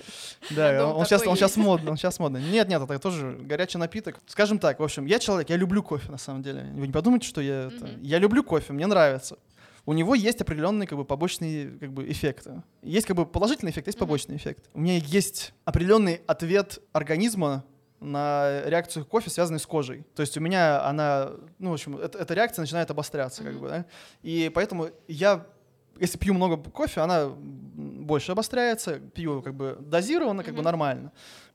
[0.52, 2.38] Да, он, сейчас, модно, он сейчас модно.
[2.38, 4.20] Нет, нет, это тоже горячий напиток.
[4.28, 6.64] Скажем так, в общем, я человек, я люблю кофе на самом деле.
[6.74, 7.70] Вы не подумайте, что я.
[8.02, 9.38] Я люблю кофе, мне нравится.
[9.86, 12.62] У него есть определенные как бы побочные как бы эффекты.
[12.84, 14.70] Есть как бы положительный эффект, есть побочный эффект.
[14.74, 17.64] У меня есть определенный ответ организма
[18.02, 20.04] на реакцию кофе, связанную с кожей.
[20.14, 23.62] То есть у меня она, ну, в общем, эта, эта реакция начинает обостряться, как Мгм.
[23.62, 23.86] бы, да.
[24.24, 25.46] И поэтому я,
[26.00, 30.66] если пью много кофе, она больше обостряется, пью как бы дозированно, как бы Мгм.
[30.66, 31.12] нормально.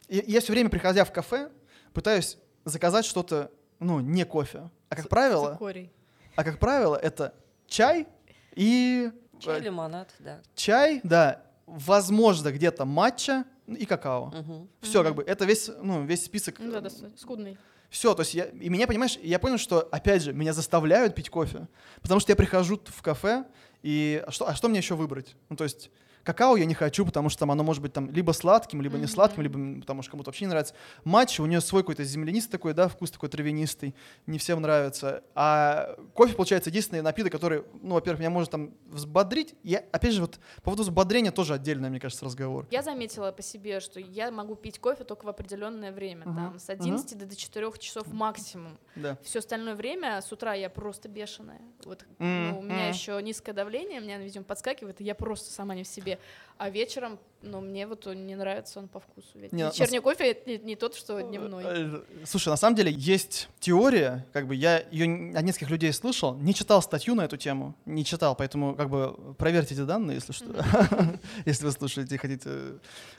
[0.09, 1.51] И я все время, приходя в кафе,
[1.93, 4.71] пытаюсь заказать что-то, ну, не кофе.
[4.89, 5.91] А как правило, Цикорий.
[6.37, 7.35] а как правило, это
[7.67, 8.07] чай
[8.55, 10.41] и Чай, э, лимонад, да.
[10.55, 14.27] чай, да, возможно, где-то матча и какао.
[14.27, 14.69] Мгм.
[14.81, 15.07] Все, Мгм.
[15.09, 16.59] как бы, это весь, ну, весь список.
[16.59, 17.57] Ну да, да, скудный.
[17.93, 21.29] Все, то есть я, и меня, понимаешь, я понял, что, опять же, меня заставляют пить
[21.29, 21.69] кофе,
[22.01, 23.45] потому что я прихожу в кафе,
[23.83, 25.37] и а что, а что мне еще выбрать?
[25.51, 25.91] Ну, то есть
[26.25, 29.07] какао я не хочу, потому что там оно может быть там либо сладким, либо не
[29.07, 30.75] сладким, либо потому что кому-то вообще не нравится.
[31.05, 33.95] Матча, у нее свой какой-то землянистый такой, да, вкус такой травянистый,
[34.27, 35.23] не всем нравится.
[35.35, 39.55] А кофе, получается, единственный напиток, который, ну, во-первых, меня может там взбодрить.
[39.63, 42.67] Я, опять же, вот по поводу взбодрения тоже отдельный, мне кажется, разговор.
[42.71, 46.37] Я заметила по себе, что я могу пить кофе только в определенное время, Мгм.
[46.37, 48.79] там, с 11 до 4 часов максимум.
[48.97, 49.19] Да.
[49.23, 51.61] Все остальное время с утра я просто бешеная.
[51.85, 55.51] Вот М, ну, у меня еще низкое давление, у меня, видимо, подскакивает, и я просто
[55.53, 56.12] сама не в себе.
[56.13, 56.19] Себе.
[56.59, 59.27] А вечером, ну, мне вот он не нравится он по вкусу.
[59.35, 61.65] Ведь Не, на- Вечерний кофе это не, не тот, что дневной.
[61.67, 66.37] Э, Слушай, на самом деле есть теория, как бы я ее от нескольких людей слышал,
[66.37, 70.33] не читал статью на эту тему, не читал, поэтому как бы проверьте эти данные, если
[70.33, 70.47] что,
[71.47, 72.51] если вы слушаете и хотите.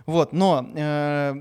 [0.06, 1.34] Вот, но э,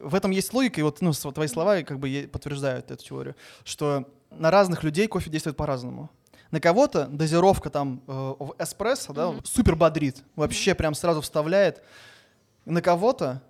[0.00, 3.34] в этом есть логика, и вот ну, твои слова как бы подтверждают эту теорию,
[3.64, 6.10] что на разных людей кофе действует по-разному.
[6.50, 9.44] На кого-то дозировка там э, в эспрессо, да, Мгм.
[9.44, 11.82] супер бодрит, вообще прям сразу вставляет.
[12.64, 13.40] На кого-то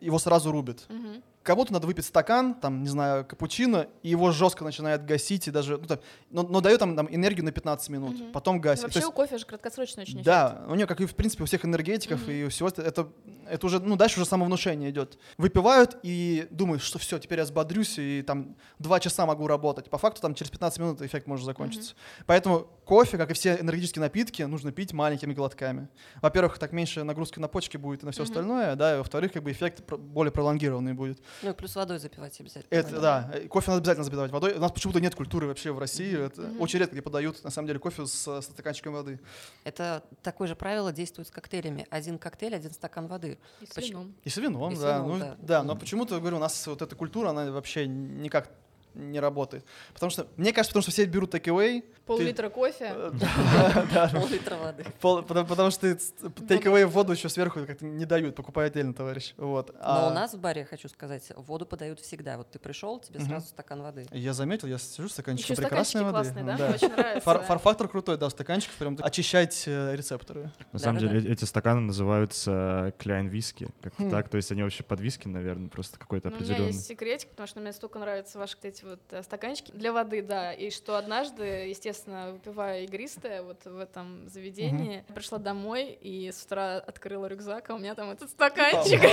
[0.00, 0.84] его сразу рубит.
[0.88, 1.22] Мгм.
[1.50, 5.78] Кому-то надо выпить стакан, там, не знаю, капучино, и его жестко начинает гасить, и даже,
[5.78, 8.30] ну, так, но, но дает там, там энергию на 15 минут, Мгм.
[8.30, 8.82] потом гасит.
[8.82, 10.26] То Вообще есть- у кофе же краткосрочный очень эффект.
[10.26, 12.30] да, у нее, как и в принципе у всех энергетиков Мгм.
[12.30, 13.08] и у всего, это, это,
[13.48, 15.18] это уже, ну, дальше уже самовнушение идет.
[15.38, 19.90] Выпивают и думают, что все, теперь я взбодрюсь и там два часа могу работать.
[19.90, 21.94] По факту там через 15 минут эффект может закончиться.
[22.26, 25.88] Поэтому кофе, как и все энергетические напитки, нужно пить маленькими глотками.
[26.22, 28.30] Во-первых, так меньше нагрузки на почки будет и на все Мгм.
[28.30, 31.22] остальное, да, и во-вторых, как бы эффект более пролонгированный будет.
[31.42, 32.66] Ну и плюс водой запивать обязательно.
[32.76, 34.54] Это, да, э, кофе надо обязательно запивать водой.
[34.54, 36.18] У нас почему-то нет культуры вообще в России.
[36.26, 36.60] Это Мгм.
[36.60, 39.20] очень редко где подают, на самом деле, кофе с, со стаканчиком воды.
[39.62, 41.86] Это такое же правило действует с коктейлями.
[41.90, 43.38] Один коктейль, один стакан воды.
[43.60, 44.00] И с Почему?
[44.02, 44.14] вином.
[44.24, 44.96] И с вином, И с да.
[44.98, 45.36] вином, ну, да.
[45.38, 45.62] да.
[45.62, 48.50] но почему-то, говорю, у нас вот эта культура, она вообще никак
[48.94, 49.64] не работает.
[49.94, 51.84] Потому что, мне кажется, потому что все берут take-away.
[52.06, 52.92] Пол-литра кофе.
[52.94, 53.12] э,
[54.12, 54.84] Пол-литра воды.
[55.44, 59.34] потому, что take-away воду еще сверху как-то не дают, покупай отдельно, товарищ.
[59.36, 59.72] Вот.
[59.74, 62.36] Но А у нас в баре, хочу сказать, воду подают всегда.
[62.36, 64.06] Вот ты пришел, тебе сразу стакан воды.
[64.12, 66.12] Я заметил, я сижу с стаканчиком Еще прекрасной воды.
[66.12, 66.54] классные, да?
[66.56, 67.20] Мне очень нравится.
[67.30, 70.50] Фар- Фар-фактор крутой, да, стаканчик, прям очищать э, рецепторы.
[70.72, 74.10] На самом деле э- эти стаканы называются кляйн виски, как-то Хм.
[74.10, 74.28] так.
[74.28, 76.72] То есть они вообще под виски, наверное, просто какой-то Ну, у меня определенный.
[76.74, 80.22] есть секретик, потому что мне столько нравятся ваши вот эти вот э, стаканчики для воды,
[80.22, 80.52] да.
[80.52, 86.76] И что однажды, естественно, выпивая игристое вот в этом заведении, пришла домой и с утра
[86.76, 89.00] открыла рюкзак, а у меня там этот стаканчик.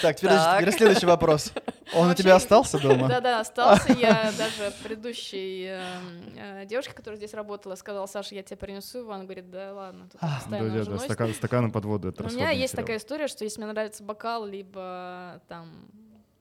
[0.00, 1.52] Так, теперь следующий вопрос.
[1.94, 3.08] Он у тебя остался дома?
[3.08, 3.92] Да-да, остался.
[3.98, 9.12] Я даже предыдущей эм, э, девушке, которая здесь работала, сказала, Саша, я тебе принесу его.
[9.12, 11.04] Она говорит, да ладно, тут А, постоянно Да, да, уже да, носит».
[11.06, 12.08] стакан, стаканом под воду.
[12.08, 15.68] Это У меня есть такая история, что если мне нравится бокал, либо там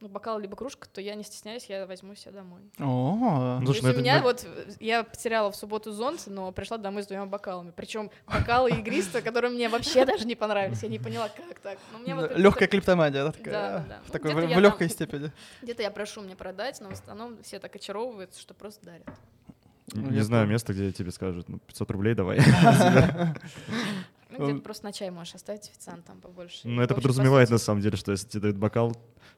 [0.08, 2.62] бокал, либо кружка, то я не стесняюсь, я возьму себе домой.
[2.80, 4.46] О, Ну, ну у меня вот
[4.80, 7.72] я потеряла в субботу зонт, но пришла домой с двумя бокалами.
[7.76, 10.84] Причем бокалы игристые, которые мне вообще даже не понравились.
[10.84, 11.78] Я не поняла, как так.
[11.92, 13.54] Вот легкая клиптомания, да, такая?
[13.54, 14.00] Да, да.
[14.06, 15.32] В Ну, такой, легкой степени.
[15.62, 19.08] Где-то я прошу мне продать, но в основном все так очаровываются, что просто дарят.
[19.94, 22.40] Не, Ну, не знаю место, где тебе скажут, ну, 500 рублей давай.
[24.32, 24.50] Ну, Эм.
[24.52, 26.62] где-то просто на чай можешь оставить официантам побольше.
[26.68, 28.96] Ну, это подразумевает по на самом деле, что если тебе дают бокал,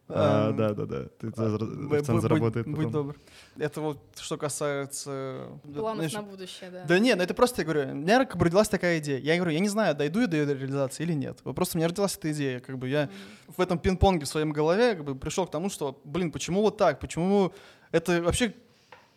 [0.08, 3.16] а, Эм, да, да, да, ты за- Б- официант будь- заработает Будь добр.
[3.58, 5.48] Это вот что касается...
[5.74, 6.84] Планов на будущее, да.
[6.86, 9.18] Да нет, ну это просто, я говорю, у меня как бы родилась такая идея.
[9.20, 11.40] Я говорю, я не знаю, дойду я до ее реализации или нет.
[11.44, 12.60] Просто у меня родилась эта идея.
[12.60, 13.10] Как бы я
[13.48, 16.78] в этом пинг-понге в своем голове как бы пришел к тому, что, блин, почему вот
[16.78, 17.00] так?
[17.00, 17.52] Почему
[17.92, 18.54] это вообще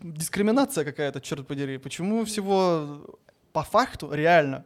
[0.00, 1.78] дискриминация какая-то, черт подери?
[1.78, 3.18] Почему всего
[3.52, 4.64] по факту реально.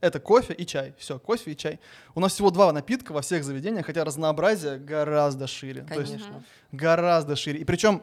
[0.00, 0.94] Это кофе и чай.
[0.98, 1.80] Все, кофе и чай.
[2.14, 5.82] У нас всего два напитка во всех заведениях, хотя разнообразие гораздо шире.
[5.82, 6.44] То есть Конечно.
[6.72, 7.60] гораздо шире.
[7.60, 8.02] И причем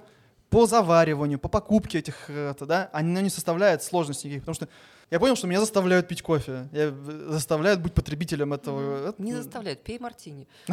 [0.49, 4.43] по завариванию, по покупке этих, э, это, да, оно не составляет сложности никаких.
[4.43, 4.67] Потому что
[5.09, 6.69] я понял, что меня заставляют пить кофе.
[6.71, 9.09] Я, э, заставляют быть потребителем этого.
[9.09, 10.47] Это- Не заставляют, пей мартини.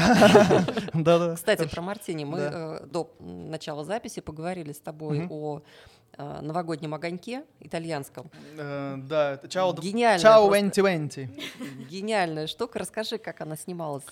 [0.95, 1.35] Да-да.
[1.35, 2.25] Кстати, про мартини.
[2.25, 5.63] Мы э, до начала записи поговорили с тобой о э,
[6.19, 8.31] новогоднем огоньке итальянском.
[8.57, 9.73] Э, Да, это чао...
[9.75, 10.83] Гениальная Чао просто.
[10.83, 11.89] 2020.
[11.91, 12.79] Гениальная штука.
[12.79, 14.05] Расскажи, как она снималась.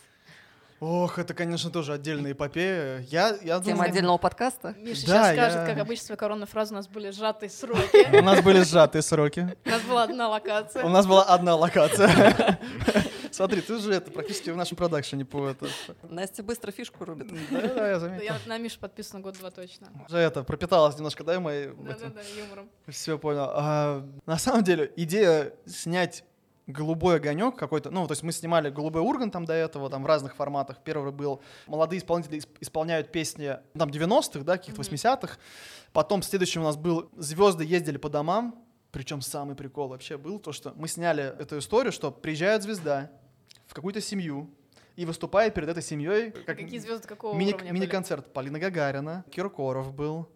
[0.80, 2.98] Ох, это, конечно, тоже отдельная эпопея.
[3.08, 3.88] Я, я Тема думаю...
[3.90, 4.74] отдельного подкаста.
[4.78, 8.18] Миша Да, сейчас скажет, я- как обычно, свою коронную фразу, у нас были сжатые сроки.
[8.18, 9.56] У нас были сжатые сроки.
[9.64, 10.88] У нас была одна У локация.
[10.88, 12.58] нас была одна локация.
[13.32, 15.66] Смотри, ты же это практически в нашем продакшене по это.
[16.02, 17.28] Настя быстро фишку рубит.
[17.50, 18.24] Да, да, я заметил.
[18.24, 19.88] Я на Мишу подписана год-два точно.
[20.08, 22.68] Уже это пропиталась немножко, да, моей Да-да-да, юмором.
[22.88, 23.48] Все понял.
[23.52, 26.24] А, на самом деле, идея снять
[26.66, 30.06] голубой огонек какой-то, ну, то есть мы снимали голубой урган там до этого, там в
[30.06, 30.78] разных форматах.
[30.84, 34.88] Первый был молодые исполнители исп- исполняют песни там 90-х, да, каких-то Мгм.
[34.90, 35.38] 80-х.
[35.92, 38.62] Потом следующим у нас был звезды ездили по домам.
[38.92, 43.10] Причем самый прикол вообще был то, что мы сняли эту историю, что приезжает звезда
[43.72, 44.50] в какую-то семью
[44.96, 48.30] и выступает перед этой семьей как Какие звезды какого мини- уровня мини-концерт.
[48.34, 50.28] Полина Гагарина, Киркоров был,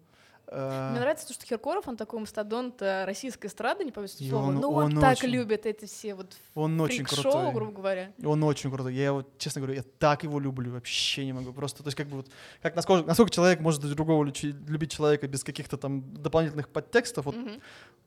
[0.49, 4.47] Мне нравится то, что Киркоров, он такой мастодонт э, российской эстрады, не помню И слова,
[4.47, 7.51] он- но он, он так очень- любит эти все вот Он очень крутой.
[7.53, 8.11] грубо говоря.
[8.23, 8.93] Он очень крутой.
[8.95, 11.51] Я его, честно говорю, я так его люблю, вообще не могу.
[11.51, 12.27] Просто, то есть, как бы вот,
[12.61, 17.59] как насколько, насколько человек может другого любить человека без каких-то там дополнительных подтекстов, вот Мгм.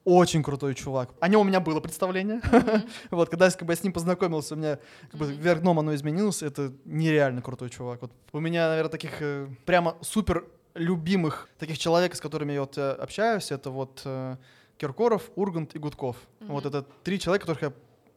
[0.04, 1.10] очень крутой чувак.
[1.20, 2.40] О нем у меня было представление.
[2.42, 2.42] Мгм.
[3.10, 4.78] Вот, когда я, как бы, я с ним познакомился, у меня
[5.10, 5.34] как бы Мгм.
[5.36, 6.42] вверх дном оно изменилось.
[6.42, 8.00] Это нереально крутой чувак.
[8.00, 10.46] Вот у меня, наверное, таких э, прямо супер
[10.80, 14.36] любимых таких человек, с которыми я вот э, общаюсь, это вот э,
[14.78, 16.16] Киркоров, Ургант и Гудков.
[16.40, 16.68] Вот Мгм.
[16.68, 17.72] это три человека, которых я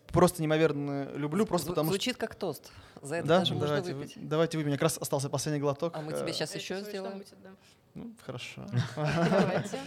[0.08, 1.94] просто неимоверно люблю, просто Зву- потому что...
[1.96, 2.72] Звучит как тост.
[3.02, 4.16] За это Да, даже можно давайте, выпить.
[4.16, 4.74] вы- давайте выпьем.
[4.74, 5.94] Как раз остался последний глоток.
[5.96, 7.18] А мы тебе сейчас Я еще сделаем.
[7.18, 7.50] будет, да.
[7.96, 8.66] Ну, хорошо.
[8.96, 9.80] Давайте.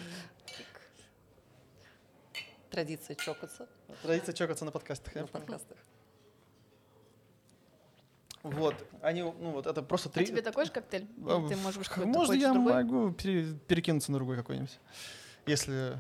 [2.71, 3.67] Традиция чокаться
[4.03, 5.15] Традиция чокаться на подкастах.
[5.15, 5.79] на подкастах.
[8.51, 10.27] Вот, они, ну вот, это просто А три...
[10.27, 11.07] тебе такой же коктейль?
[11.27, 12.73] А, Или ты, х- какой-то хочешь я другой?
[12.75, 14.79] могу пере- перекинуться на другой какой-нибудь.
[15.47, 15.97] Если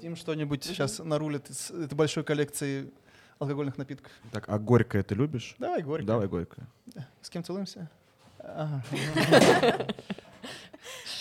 [0.00, 2.90] Тим что-нибудь сейчас нарулит из этой большой коллекции
[3.38, 4.10] алкогольных напитков.
[4.32, 5.54] Так, а горькое ты любишь?
[5.58, 6.06] Давай, Горький.
[6.06, 6.66] Давай горькое.
[7.22, 7.90] С кем целуемся?
[8.38, 8.82] Ага.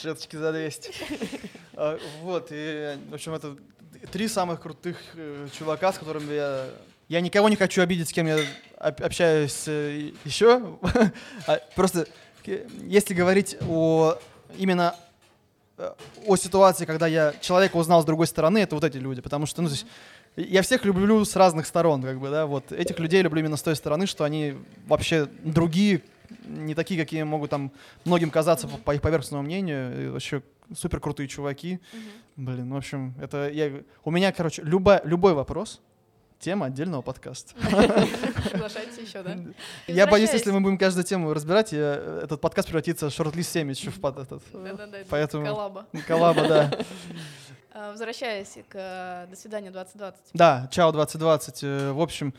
[0.01, 0.93] Шеточки за 200.
[1.75, 3.57] А, Вот, и, в общем, это
[4.11, 6.69] три самых крутых э, чувака, с которыми я...
[7.09, 8.37] Я никого не хочу обидеть, с кем я
[8.77, 10.77] об- общаюсь э, еще.
[11.47, 12.07] А Просто,
[12.85, 14.15] если говорить о
[14.57, 14.95] именно
[15.79, 15.91] э,
[16.27, 19.63] о ситуации, когда я человека узнал с другой стороны, это вот эти люди, потому что,
[19.63, 19.87] ну, то есть,
[20.35, 22.71] я всех люблю с разных сторон, как бы, да, вот.
[22.71, 24.53] Этих людей люблю именно с той стороны, что они
[24.85, 26.01] вообще другие,
[26.45, 27.71] не такие, какие могут там
[28.05, 30.43] многим казаться по, по их поверхностному мнению, и вообще
[30.77, 32.45] супер крутые чуваки, Мгм.
[32.45, 35.81] блин, в общем, это я, у меня, короче, любой любой вопрос
[36.39, 37.53] тема отдельного подкаста.
[38.51, 39.37] Приглашайте еще, да?
[39.87, 43.69] Я боюсь, если мы будем каждую тему разбирать, я- этот подкаст превратится в шорт-лист 7
[43.69, 44.41] еще в под этот.
[44.53, 45.85] Да-да-да, это Поэтому- коллаба.
[46.07, 46.71] Коллаба, да.
[47.71, 50.13] А, Возвращаясь к э, «До свидания 2020».
[50.33, 51.59] Да, Чао 2020.
[51.63, 52.33] э, В общем,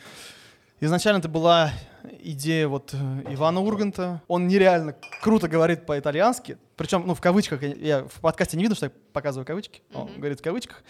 [0.86, 1.72] изначально это была
[2.22, 2.96] идея вот э,
[3.32, 4.22] Ивана Урганта.
[4.28, 6.56] Он нереально круто говорит по-итальянски.
[6.76, 9.82] Причем, ну, в кавычках, я- в подкасте не видно, что я показываю кавычки.
[9.92, 10.16] Он Мгм.
[10.20, 10.82] говорит в кавычках.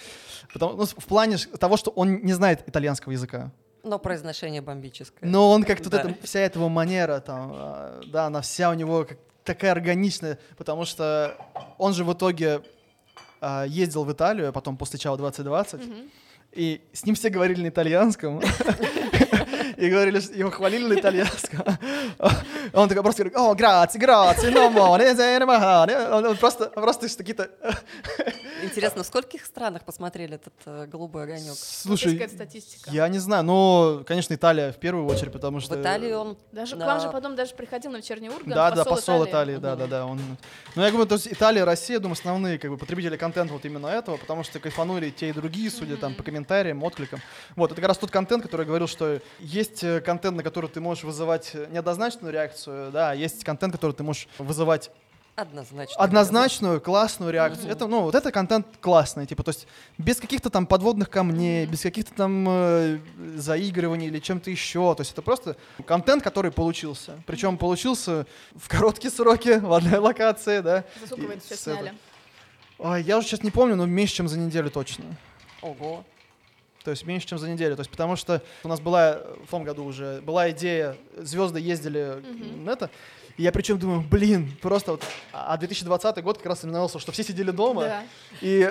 [0.53, 3.51] Потому, ну, в плане того, что он не знает итальянского языка.
[3.82, 5.28] Но произношение бомбическое.
[5.28, 6.11] Но он как-то вот Да.
[6.11, 10.84] это, вся этого манера, там, а, да, она вся у него как такая органичная, потому
[10.84, 11.34] что
[11.78, 12.61] он же в итоге
[13.41, 16.11] а, ездил в Италию, а потом после Чао 2020, Мгм.
[16.53, 18.41] и с ним все говорили на итальянском.
[19.81, 21.64] И говорили, что его хвалили на итальянском.
[22.74, 25.97] Он такой просто говорит, о, граци, граци, но море, зере, махаре».
[26.12, 27.49] Он он просто, просто какие-то...
[28.62, 31.50] Интересно, в скольких странах посмотрели этот э, голубой огонек?
[31.50, 32.90] Есть Слушай, какая-то статистика.
[32.90, 35.76] я не знаю, но, конечно, Италия в первую очередь, потому что...
[35.76, 38.54] В Италии он Даже к вам же потом даже приходил на вечерний Ургант.
[38.54, 40.06] Да, да, посол Италии, да, да, да.
[40.06, 40.20] Он...
[40.74, 43.86] Ну, я говорю, то есть Италия, Россия, думаю, основные как бы, потребители контента вот именно
[43.86, 47.20] этого, потому что кайфанули те и другие, судя там по комментариям, откликам.
[47.56, 50.68] Вот, это как раз тот контент, который я говорил, что есть э, контент, на который
[50.68, 54.90] ты можешь вызывать э, неоднозначную реакцию, да, а есть контент, который ты можешь вызывать
[55.41, 55.97] однозначно.
[56.03, 57.70] однозначную, классную реакцию.
[57.70, 59.66] Это, ну, вот это контент классный, типа, то есть
[59.99, 62.99] без каких-то там подводных камней, без каких-то там э,
[63.36, 64.95] заигрываний или чем-то еще.
[64.95, 67.22] То есть это просто контент, который получился.
[67.26, 70.84] Причем получился в короткие сроки, в одной локации, да.
[71.01, 71.95] За сколько вы это все сняли?
[72.78, 75.05] Ой, я уже сейчас не помню, но меньше, чем за неделю точно.
[75.62, 76.05] Ого.
[76.82, 77.76] То есть меньше, чем за неделю.
[77.76, 81.61] То есть потому что у нас была э, в том году уже была идея, звезды
[81.61, 82.64] ездили Мгм.
[82.64, 82.88] на это.
[83.41, 87.24] И я причем думаю, блин, просто вот, а 2020 год как раз знаменовался, что все
[87.24, 88.03] сидели дома, Да.
[88.43, 88.70] и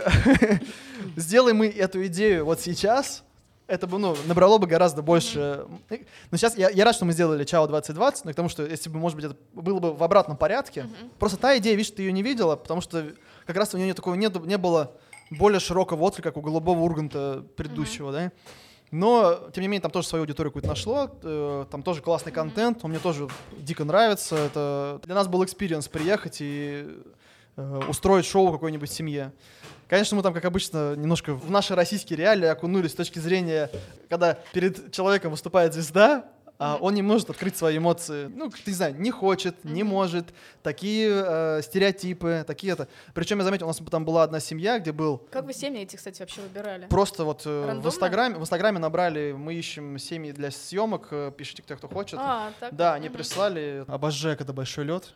[1.16, 3.24] сделай мы эту идею вот сейчас,
[3.66, 5.66] это бы, ну, набрало бы гораздо больше.
[6.30, 8.92] Но сейчас я, я рад, что мы сделали Чао 2020, но к тому, что если
[8.92, 10.86] бы, может быть, это было бы в обратном порядке.
[11.18, 13.08] Просто та идея, видишь, ты ее не видела, потому что
[13.48, 14.92] как раз у нее такого не, не было
[15.32, 18.32] более широкого отклика, как у Голубого Урганта предыдущего, да.
[18.92, 22.80] Но, тем не менее, там тоже свою аудиторию какую-то нашло, э, там тоже классный контент,
[22.84, 23.28] он мне тоже
[23.58, 24.36] дико нравится.
[24.36, 26.88] Это для нас был experience приехать и
[27.56, 29.32] э, устроить шоу какой-нибудь семье.
[29.88, 33.72] Конечно, мы там, как обычно, немножко в наши российские реалии окунулись с точки зрения,
[34.08, 36.26] когда перед человеком выступает звезда,
[36.60, 38.28] а он не может открыть свои эмоции.
[38.28, 40.34] Ну, как-то, не знаю, не хочет, не может.
[40.62, 42.90] Такие э, стереотипы, такие это.
[43.14, 45.96] Причем я заметил, у нас там была одна семья, где был Как вы семьи эти,
[45.96, 46.88] кстати, вообще выбирали?
[46.88, 47.88] Просто вот э, в Рандомно?
[47.88, 52.20] Инстаграме, в Инстаграме набрали, мы ищем семьи для съемок, э, пишите, кто, кто хочет.
[52.22, 52.76] А, так.
[52.76, 53.18] да, они мгм.
[53.18, 53.86] прислали.
[53.88, 55.16] Обожаю, когда большой лед.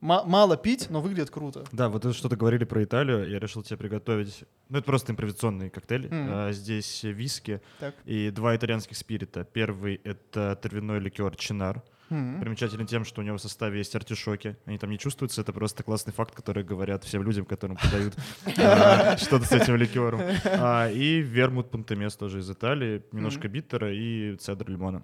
[0.00, 1.64] Мало пить, но выглядит круто.
[1.72, 4.44] Да, вот это что-то говорили про Италию, я решил тебе приготовить.
[4.68, 6.06] Ну, это просто импровизационный коктейль.
[6.06, 6.28] Мгм.
[6.30, 7.94] А, здесь виски Так.
[8.04, 9.44] и два итальянских спирита.
[9.44, 11.82] Первый— это травяной ликер Чинар.
[12.08, 14.56] Примечателен тем, что у него в составе есть артишоки.
[14.64, 18.14] Они там не чувствуются, это просто классный факт, который говорят всем людям, которым подают
[18.58, 20.20] а, что-то с этим ликером.
[20.44, 25.02] А, И вермут Пантемес тоже из Италии, немножко биттера и цедр лимона.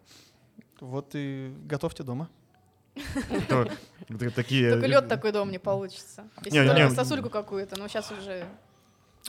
[0.80, 2.28] Вот и готовьте дома.
[4.34, 4.72] Такие...
[4.72, 6.24] Только лед такой дом не получится.
[6.44, 6.90] Если Не, не.
[6.90, 8.46] сосульку какую-то, ну сейчас уже...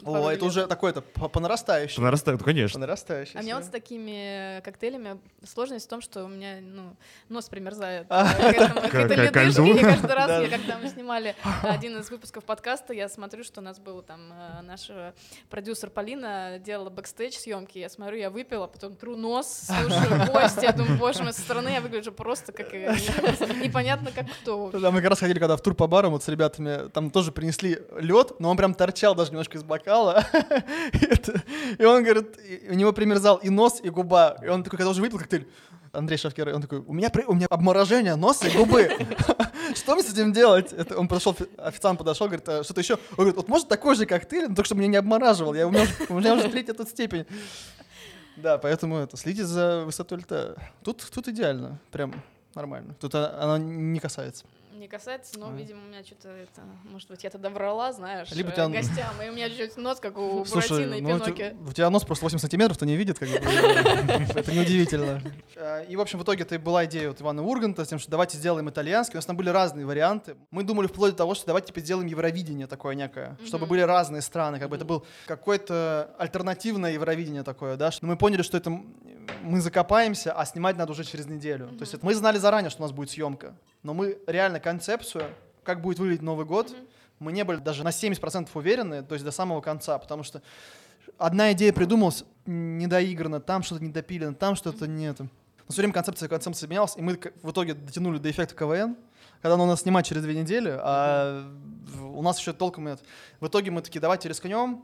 [0.04, 0.44] О, это лет.
[0.44, 1.98] уже такое-то по, по нарастающей.
[1.98, 2.80] По нарастаю- ну, По конечно.
[2.80, 3.38] нарастающей.
[3.38, 6.96] А у меня вот с такими коктейлями сложность в том, что у меня, ну,
[7.30, 9.72] нос примерзает А, к этому- к этой ледышке.
[9.72, 10.40] И каждый раз, Да.
[10.42, 14.20] я, когда мы снимали один из выпусков подкаста, я смотрю, что у нас был там
[14.34, 15.14] э, наш э,
[15.50, 20.72] продюсер Полина делала бэкстейдж съемки, я смотрю, я выпила, потом тру нос, слушаю гости, я
[20.72, 22.96] думаю, боже мой, со стороны я выгляжу просто как э,
[23.62, 24.72] непонятно как кто.
[24.72, 27.32] Да, мы как раз ходили, когда в тур по барам вот с ребятами, там тоже
[27.32, 30.26] принесли лед, но он прям торчал даже немножко из бокала.
[31.78, 34.38] И он говорит, у него примерзал и нос, и губа.
[34.44, 35.48] И он такой, когда уже выпил коктейль,
[35.92, 38.90] Андрей Шавкер, он такой, у меня, у меня обморожение носа и губы.
[39.76, 40.74] Что мне с этим делать?
[40.74, 42.96] Это он подошел, официант подошел, говорит, «А что-то еще.
[43.12, 45.54] Он говорит, вот может такой же коктейль, но только чтобы меня не обмораживал.
[45.54, 47.26] Я, у, меня, уже- у меня уже третья тут степень.
[48.36, 50.56] Да, поэтому это, следите за высотой льда.
[50.84, 52.14] Тут, тут идеально, прям
[52.56, 52.96] нормально.
[53.00, 54.46] Тут а- оно не касается.
[54.84, 55.54] Не касается, но, А.
[55.54, 59.22] видимо, у меня что-то это, может быть, я тогда врала, знаешь, Либо э, тебя- гостям,
[59.26, 61.34] и у меня чуть-чуть нос, как у Слушай, Буратино и ну, у Пиноккио.
[61.36, 63.36] тебя, у тебя нос просто 8 сантиметров, то не видит, как бы.
[64.36, 65.22] Это неудивительно.
[65.56, 67.98] А, И, в общем, в итоге это и была идея вот Ивана Урганта с тем,
[67.98, 69.16] что давайте сделаем итальянский.
[69.16, 70.36] У нас там были разные варианты.
[70.52, 74.22] Мы думали вплоть до того, что давайте типа сделаем Евровидение такое некое, чтобы были разные
[74.22, 77.90] страны, как бы это был какое-то альтернативное Евровидение такое, да.
[77.90, 78.70] что Мы поняли, что это
[79.44, 81.68] мы закопаемся, а снимать надо уже через неделю.
[81.70, 85.26] То есть это мы знали заранее, что у нас будет съемка, но мы реально концепцию,
[85.64, 86.76] как будет выглядеть Новый год,
[87.20, 90.42] мы не были даже на 70% уверены, то есть до самого конца, потому что
[91.18, 95.20] одна идея придумалась недоиграна, там что-то недопилено, там что-то нет.
[95.20, 95.28] Но
[95.70, 98.98] все время концепция концепция менялась, и мы в итоге дотянули до эффекта КВН,
[99.42, 101.50] когда он у нас снимать через две недели, а
[102.02, 103.02] у нас еще толком нет.
[103.40, 104.84] В итоге мы такие, давайте рискнем,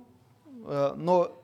[0.66, 1.39] э, но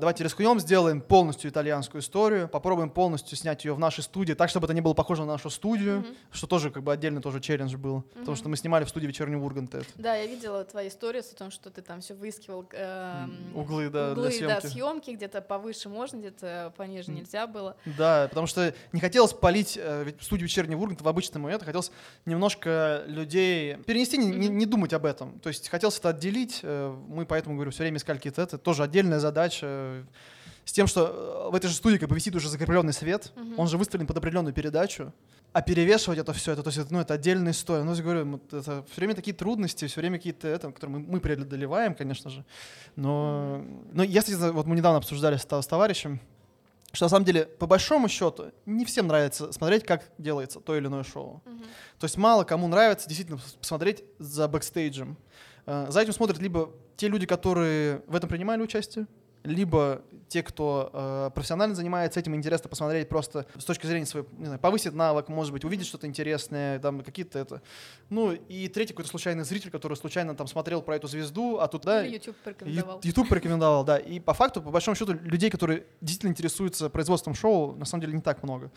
[0.00, 4.66] давайте рискнем, сделаем полностью итальянскую историю, попробуем полностью снять ее в нашей студии, так, чтобы
[4.66, 8.02] это не было похоже на нашу студию, что тоже как бы отдельно тоже челлендж был,
[8.14, 9.78] потому что мы снимали в студии вечернего Урганта.
[9.78, 9.86] это.
[9.96, 12.66] Да, я видела твои истории о том, что ты там все выискивал.
[12.72, 14.66] эм, Углы, да, углы, для да, съемки.
[14.66, 17.76] съемки, где-то повыше можно, где-то пониже нельзя было.
[17.98, 21.90] Да, потому что не хотелось полить э, студию вечернего Урганта в обычный момент, хотелось
[22.26, 25.38] немножко людей перенести, не, не- не думать об этом.
[25.40, 26.60] То есть хотелось это отделить.
[26.62, 28.58] э, Мы поэтому, говорю, все время искали какие-то это.
[28.58, 29.51] Тоже отдельная задача.
[29.62, 30.04] Э,
[30.64, 33.66] С тем, что э, в этой же студии как бы висит уже закрепленный свет, он
[33.68, 35.12] же выстроен под определенную передачу,
[35.52, 37.82] а перевешивать это все, это, то есть, ну, это отдельная история.
[37.84, 41.20] Ну, я говорю, это все время такие трудности, все время какие-то это, которые мы, мы
[41.20, 42.44] преодолеваем, конечно же.
[42.96, 46.20] Но, но кстати, вот мы недавно обсуждали с, с товарищем,
[46.92, 50.86] что на самом деле, по большому счету, не всем нравится смотреть, как делается то или
[50.86, 51.42] иное шоу.
[51.98, 55.16] То есть мало кому нравится действительно пос- посмотреть за бэкстейджем.
[55.66, 59.06] Э, За этим смотрят либо те люди, которые в этом принимали участие,
[59.44, 64.46] либо те, кто э, профессионально занимается этим, интересно посмотреть просто с точки зрения своей, не
[64.46, 67.62] знаю, повысить навык, может быть, увидеть что-то интересное, там какие-то это.
[68.08, 71.82] Ну и третий какой-то случайный зритель, который случайно там смотрел про эту звезду, а тут
[71.82, 73.00] да, Или YouTube порекомендовал.
[73.02, 73.98] YouTube порекомендовал, да.
[73.98, 78.14] И по факту, по большому счету, людей, которые действительно интересуются производством шоу, на самом деле
[78.14, 78.70] не так много.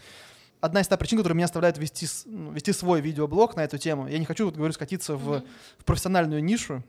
[0.61, 4.07] Одна из та причин, которая меня оставляет вести, ну, вести свой видеоблог на эту тему.
[4.07, 5.43] Я не хочу, вот говорю, скатиться в,
[5.78, 6.84] в профессиональную нишу.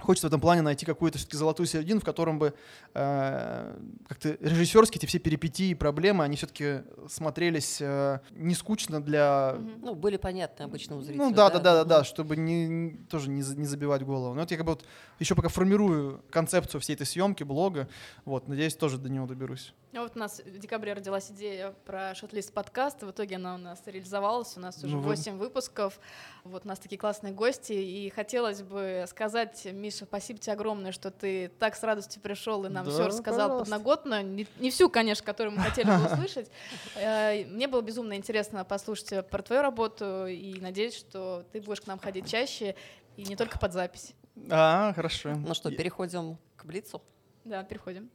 [0.00, 2.52] Хочется в этом плане найти какую-то все-таки золотую середину, в котором бы
[2.94, 3.78] э,
[4.08, 9.94] как-то режиссерские эти все перипетии и проблемы, они все-таки смотрелись э, не скучно для Ну,
[9.94, 11.22] были понятны обычному зрителю.
[11.22, 14.34] ну да, да, да, да, да, чтобы не, тоже не, не забивать голову.
[14.34, 14.84] Но вот я как бы вот
[15.20, 17.88] еще пока формирую концепцию всей этой съемки, блога,
[18.24, 19.72] вот, надеюсь, тоже до него доберусь.
[19.96, 23.58] А вот у нас в декабре родилась идея про шотлист подкаст, в итоге она у
[23.58, 26.00] нас реализовалась, у нас уже Ну, вы- 8 выпусков,
[26.42, 31.12] вот у нас такие классные гости, и хотелось бы сказать, Миша, спасибо тебе огромное, что
[31.12, 33.64] ты так с радостью пришел и нам Да, все рассказал пожалуйста.
[33.72, 36.50] подноготно, не, не всю, конечно, которую мы хотели бы услышать.
[36.96, 41.86] Э, Мне было безумно интересно послушать про твою работу, и надеюсь, что ты будешь к
[41.86, 42.74] нам ходить чаще,
[43.16, 44.12] и не только под запись.
[44.50, 45.36] А, хорошо.
[45.36, 47.00] Ну что, переходим к Блицу?
[47.44, 48.10] Да, переходим.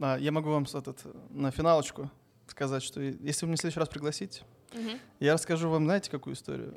[0.00, 2.10] А, я могу вам этот, на финалочку
[2.46, 4.42] сказать, что если вы меня в следующий раз пригласите,
[4.72, 4.98] Мгм.
[5.20, 6.74] я расскажу вам, знаете, какую историю?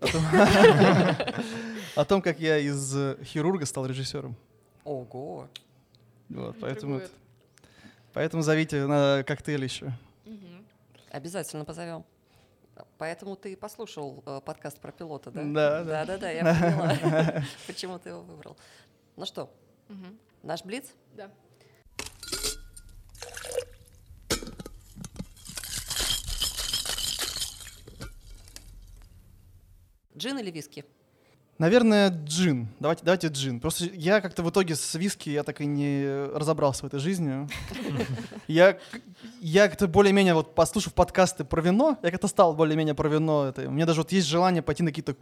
[1.96, 2.94] О том, как я из
[3.24, 4.36] хирурга стал режиссером.
[4.84, 5.48] Ого.
[6.30, 7.02] Вот, поэтому,
[8.14, 9.92] поэтому зовите на коктейль еще.
[11.12, 12.06] Обязательно позовем.
[12.98, 15.44] Поэтому ты послушал э, подкаст про пилота, да?
[15.44, 15.84] Да, да.
[15.84, 16.42] Да, да, да, я
[17.02, 18.56] поняла, почему ты его выбрал.
[19.18, 19.54] Ну что,
[19.90, 20.18] Мгм.
[20.42, 20.94] наш Блиц?
[21.16, 21.30] Да.
[30.22, 30.86] Джин или виски?
[31.58, 32.68] Наверное, джин.
[32.80, 33.60] Давайте, давайте джин.
[33.60, 37.48] Просто я как-то в итоге с виски я так и не разобрался в этой жизни.
[38.48, 38.78] Я,
[39.40, 43.48] я как-то более-менее, вот послушав подкасты про вино, я как-то стал более-менее про вино.
[43.48, 45.16] Это, у меня даже вот есть желание пойти на какие-то,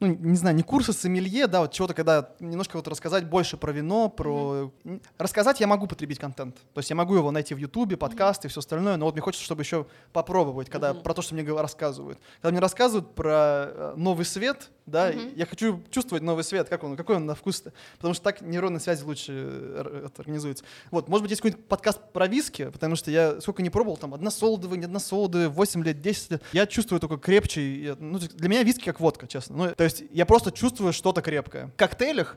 [0.00, 3.72] ну, не знаю, не курсы сомелье, да, вот чего-то, когда немножко вот рассказать больше про
[3.72, 4.72] вино, про...
[4.84, 6.56] м, Рассказать я могу потребить контент.
[6.72, 9.22] То есть я могу его найти в Ютубе, подкасты и все остальное, но вот мне
[9.22, 12.18] хочется, чтобы еще попробовать, когда про то, что мне рассказывают.
[12.40, 16.96] Когда мне рассказывают про э, новый свет, да, я хочу чувствовать новый свет, как он,
[16.96, 17.62] какой он на вкус
[17.96, 20.64] потому что так нейронные связи лучше э, организуются.
[20.90, 24.14] Вот, может быть, есть какой-нибудь подкаст про виски, потому что я сколько не пробовал, там,
[24.14, 28.48] односолодовые, не односолодовые, 8 лет, 10 лет, я чувствую только крепче, э, ну, то для
[28.48, 29.56] меня виски как водка, честно.
[29.56, 31.66] Ну, то есть я просто чувствую что-то крепкое.
[31.66, 32.36] В коктейлях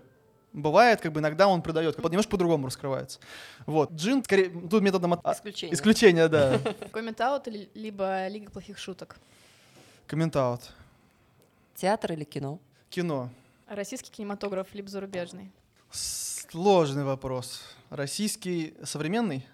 [0.53, 1.61] Бывает, как бы иногда он
[2.09, 3.21] бы немножко по-другому раскрывается.
[3.65, 3.89] Вот.
[3.93, 5.73] Джин, скорее, тут методом от- а, Исключение.
[5.73, 6.59] исключения, да.
[6.91, 9.15] Коммент-аут или- либо Лига плохих шуток.
[10.07, 10.73] Комментаут.
[11.75, 12.59] Театр или кино?
[12.89, 13.29] Кино.
[13.65, 15.53] Российский кинематограф либо зарубежный.
[15.89, 17.61] Сложный вопрос.
[17.89, 19.47] Российский современный?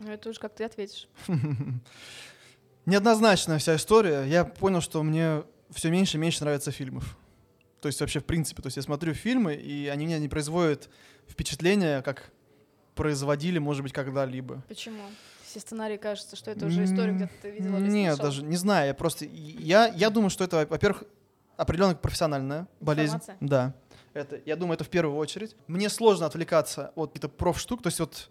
[0.00, 1.06] Ну, это уже как ты ответишь.
[2.86, 4.24] Неоднозначная вся история.
[4.24, 7.16] Я понял, что мне все меньше и меньше нравятся фильмов.
[7.80, 8.62] То есть вообще в принципе.
[8.62, 10.88] То есть я смотрю фильмы, и они мне не производят
[11.28, 12.30] впечатления, как
[12.94, 14.62] производили, может быть, когда-либо.
[14.68, 15.02] Почему?
[15.44, 18.30] Все сценарии кажется, что это уже история, где ты видела или Нет, слышала.
[18.30, 18.88] даже не знаю.
[18.88, 19.24] Я просто...
[19.24, 21.04] Я, я думаю, что это, во-первых,
[21.56, 23.16] определенно профессиональная болезнь.
[23.16, 23.48] Информация?
[23.48, 23.74] Да.
[24.12, 25.56] Это, я думаю, это в первую очередь.
[25.66, 27.82] Мне сложно отвлекаться от каких-то профштук.
[27.82, 28.30] То есть вот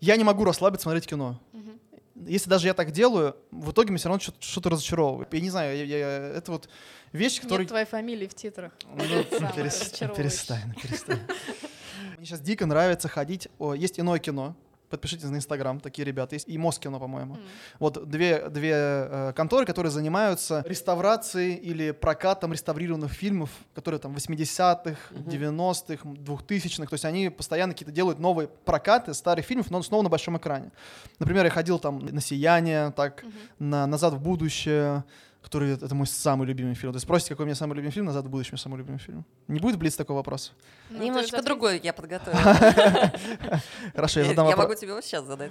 [0.00, 1.40] я не могу расслабиться смотреть кино.
[1.52, 1.78] Мгм.
[2.26, 5.32] Если даже я так делаю, в итоге меня все равно что-то, что-то разочаровывает.
[5.32, 6.68] Я не знаю, я- я- это вот
[7.12, 7.60] вещь, которая...
[7.60, 8.72] Нет твоей фамилии в титрах.
[8.94, 9.04] Ну,
[10.14, 11.20] перестань, перестань.
[12.16, 13.48] Мне сейчас дико нравится ходить.
[13.58, 14.56] о, Есть иное кино.
[14.88, 16.48] Подпишитесь на Инстаграм, такие ребята есть.
[16.48, 17.34] И Москино, по-моему.
[17.34, 17.40] М.
[17.78, 24.98] Вот две, две э, конторы, которые занимаются реставрацией или прокатом реставрированных фильмов, которые там 80-х,
[25.12, 26.86] 90-х, 2000-х.
[26.86, 30.70] То есть они постоянно какие-то делают новые прокаты старых фильмов, но снова на большом экране.
[31.18, 33.24] Например, я ходил там на «Сияние», так,
[33.58, 35.04] на «Назад в будущее»,
[35.48, 36.92] который это мой самый любимый фильм.
[36.92, 38.98] То есть спросите, какой у меня самый любимый фильм, «Назад в будущее» мой самый любимый
[38.98, 39.24] фильм.
[39.48, 40.52] Не будет блиц такого вопроса?
[40.90, 42.40] Ну, уже другой я подготовила.
[43.94, 44.68] Хорошо, я Я задам я вопрос.
[44.68, 45.50] могу тебе вот сейчас задать.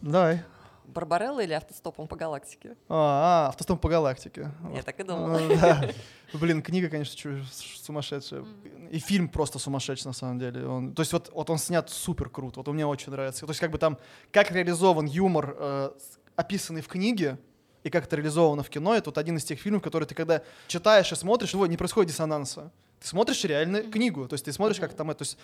[0.00, 0.44] Давай.
[0.84, 2.76] Барбарелла или автостопом по галактике?
[2.88, 4.52] А, а, автостоп по галактике.
[4.74, 5.38] Я так и думала.
[5.38, 6.38] Ну.
[6.38, 8.44] Блин, книга, конечно, сумасшедшая.
[8.90, 10.66] И фильм просто сумасшедший, на самом деле.
[10.66, 12.60] Он, то есть вот, вот он снят супер круто.
[12.60, 13.44] Вот он мне очень нравится.
[13.46, 13.98] То есть как бы там,
[14.30, 15.90] как реализован юмор, э,
[16.36, 17.38] описанный в книге,
[17.84, 20.42] и как это реализовано в кино, это вот один из тех фильмов, которые ты когда
[20.68, 22.70] читаешь и смотришь, его не происходит диссонанса.
[23.00, 25.36] Ты смотришь реально книгу, то есть ты смотришь, как там это, то есть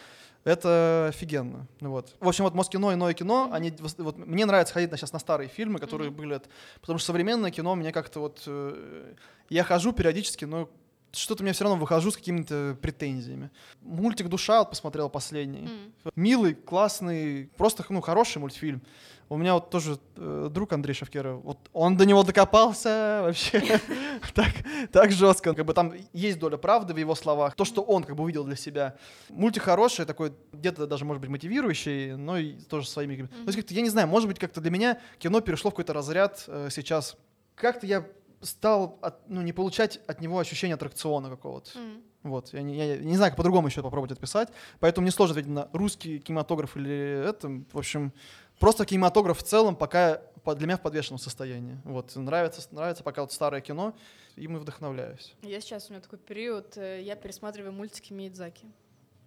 [0.45, 1.67] это офигенно.
[1.81, 2.15] Ну Вот.
[2.21, 5.19] В общем, вот Москино и Ное кино, они, вот, мне нравится ходить на, сейчас на
[5.19, 6.49] старые фильмы, которые были, это-
[6.81, 9.15] потому что современное кино мне как-то вот, э,
[9.51, 10.69] я хожу периодически, но
[11.13, 13.51] что-то мне все равно выхожу с какими-то претензиями.
[13.81, 15.69] Мультик «Душа» вот посмотрел последний.
[15.69, 15.93] М.
[16.17, 18.83] Милый, классный, просто ну, хороший мультфильм.
[19.31, 23.61] У меня вот тоже э, друг Андрей Шавкеров, вот он до него докопался вообще
[24.35, 24.49] так,
[24.91, 25.53] так жестко.
[25.55, 28.45] Как бы там есть доля правды в его словах, то, что он как бы увидел
[28.45, 28.97] для себя.
[29.29, 33.17] Мультик хороший, такой где-то даже, может быть, мотивирующий, но и тоже своими...
[33.17, 35.75] какими- То есть как-то, я не знаю, может быть, как-то для меня кино перешло в
[35.75, 37.17] какой-то разряд э, сейчас.
[37.55, 38.07] Как-то я
[38.43, 41.79] стал от- ну, не получать от него ощущение аттракциона какого-то.
[41.79, 42.03] М.
[42.25, 44.49] Вот, я не, я не знаю, как по-другому еще попробовать отписать,
[44.81, 47.49] поэтому мне сложно ответить на русский кинематограф или это.
[47.73, 48.13] В общем,
[48.59, 51.79] просто кинематограф в целом пока по- для меня в подвешенном состоянии.
[51.85, 53.95] Вот, нравится, нравится пока вот старое кино,
[54.37, 55.35] им и вдохновляюсь.
[55.43, 58.67] Я сейчас, у меня такой период, э, я пересматриваю мультики Миядзаки.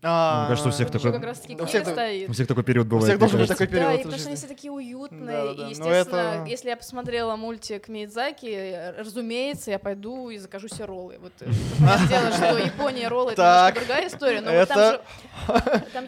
[0.03, 2.29] А, Мне кажется, у всех такой- как раз таки У всех стоит.
[2.29, 3.05] У всех такой период У бывает.
[3.05, 3.87] всех мне должен быть такой период.
[3.87, 5.53] Да, и потому что они все такие уютные.
[5.53, 11.19] И, естественно, если я посмотрела мультик Миядзаки, разумеется, я пойду и закажу себе роллы.
[11.21, 11.33] Вот
[12.09, 15.01] дело, что Япония роллы это другая история, но там же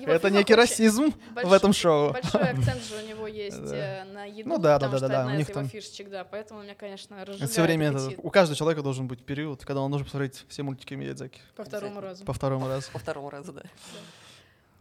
[0.05, 1.13] Это некий расизм
[1.43, 2.13] в этом шоу.
[2.13, 5.07] Большой акцент же у него есть э, на еду, Ну да, да, потому да, что
[5.07, 7.91] да, одна у из них его там- фишечек, да, поэтому меня, конечно, разжигает все время
[7.91, 11.63] это- у каждого человека должен быть период, когда он должен посмотреть все мультики Миядзаки по
[11.63, 12.25] второму разу.
[12.25, 12.91] по второму разу.
[12.91, 13.63] По второму разу, да.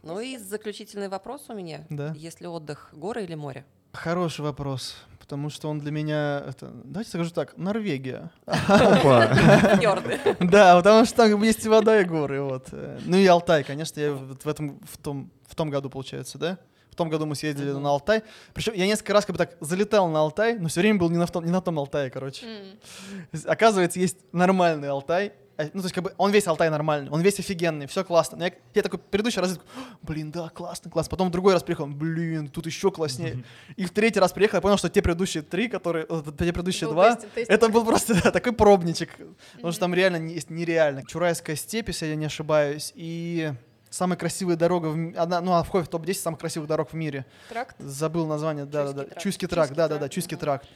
[0.03, 1.85] Ну и заключительный вопрос у меня.
[1.89, 2.13] Да.
[2.17, 3.63] Если отдых, горы или море?
[3.93, 8.29] Хороший вопрос, потому что он для меня, это, давайте скажу так, Норвегия.
[10.41, 12.67] Да, потому что там есть и вода, и горы, вот.
[13.05, 16.57] Ну и Алтай, конечно, я в этом, в том, в том году, получается, да?
[16.91, 18.21] В том году мы съездили на Алтай.
[18.53, 21.17] Причем я несколько раз как бы так залетал на Алтай, но все время был не
[21.17, 22.45] на, в том, не на том Алтае, короче.
[22.45, 23.39] М.
[23.45, 27.39] Оказывается, есть нормальный Алтай, ну, то есть, как бы, он весь Алтай нормальный, он весь
[27.39, 28.37] офигенный, все классно.
[28.37, 29.65] Но я, я такой предыдущий раз, такой,
[30.01, 31.09] блин, да, классно, классно.
[31.09, 33.43] Потом в другой раз приехал, блин, тут еще класснее.
[33.75, 36.87] И в третий раз приехал, я понял, что те предыдущие три, которые, э, те предыдущие
[36.87, 39.09] Был два, это был просто да, такой пробничек.
[39.53, 41.03] Потому что там реально не- есть нереально.
[41.05, 43.53] Чурайская степь, если я не ошибаюсь, и
[43.89, 47.25] самая красивая дорога, в одна, ну, она входит в топ-10 самых красивых дорог в мире.
[47.49, 47.75] Тракт.
[47.79, 49.03] Забыл название, да, да, да.
[49.03, 49.21] тракт.
[49.21, 50.67] Чуйский тракт, Чуйский да, да, да, тракт, Чуйский тракт.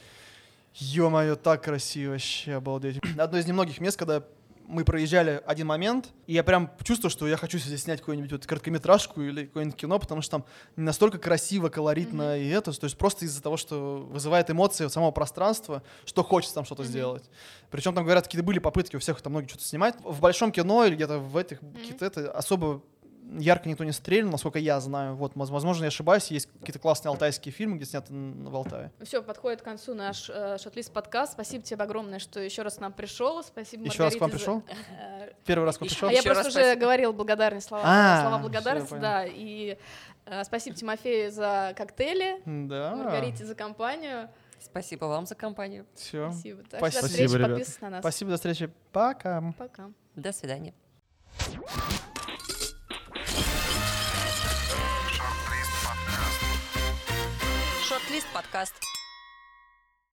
[0.74, 3.00] Ё-моё, так красиво, вообще обалдеть.
[3.18, 4.22] Одно из немногих мест, когда
[4.68, 8.46] мы проезжали один момент, и я прям чувствую, что я хочу здесь снять какую-нибудь вот
[8.46, 10.44] короткометражку или какое-нибудь кино, потому что там
[10.76, 15.10] настолько красиво, колоритно и это, то есть просто из-за того, что вызывает эмоции от самого
[15.10, 17.24] пространства, что хочется там что-то сделать.
[17.70, 19.96] Причем там, говорят, какие-то были попытки у всех там многие что-то снимать.
[20.04, 22.82] В большом кино или где-то в этих, какие-то это особо
[23.38, 25.14] ярко никто не стрельнул, насколько я знаю.
[25.16, 28.90] Вот, воз- возможно, я ошибаюсь, есть какие-то классные алтайские фильмы, где сняты в Алтае.
[29.02, 31.32] Все, подходит к концу наш э, шотлист подкаст.
[31.34, 33.42] Спасибо тебе огромное, что еще раз к нам пришел.
[33.42, 34.62] Спасибо Еще раз к вам Маргарите пришел?
[34.66, 36.08] за- Э, Первый раз к вам пришел?
[36.08, 36.80] А я Еще просто уже спасибо.
[36.80, 39.24] говорил благодарные слова, А, слова благодарности, да.
[39.26, 39.76] И
[40.26, 42.94] э, спасибо Тимофею за коктейли, Да.
[42.96, 44.28] Маргарите за компанию.
[44.60, 45.86] Спасибо вам за компанию.
[45.94, 46.32] Все.
[46.32, 46.62] Спасибо.
[46.64, 47.02] Так, Спасибо.
[47.02, 47.50] До встречи, Спасибо, ребят.
[47.50, 48.00] подписывайтесь на нас.
[48.00, 48.70] Спасибо, до встречи.
[48.92, 49.54] Пока.
[49.56, 49.90] Пока.
[50.16, 50.74] До свидания.
[58.08, 58.97] Шорт-лист подкаст.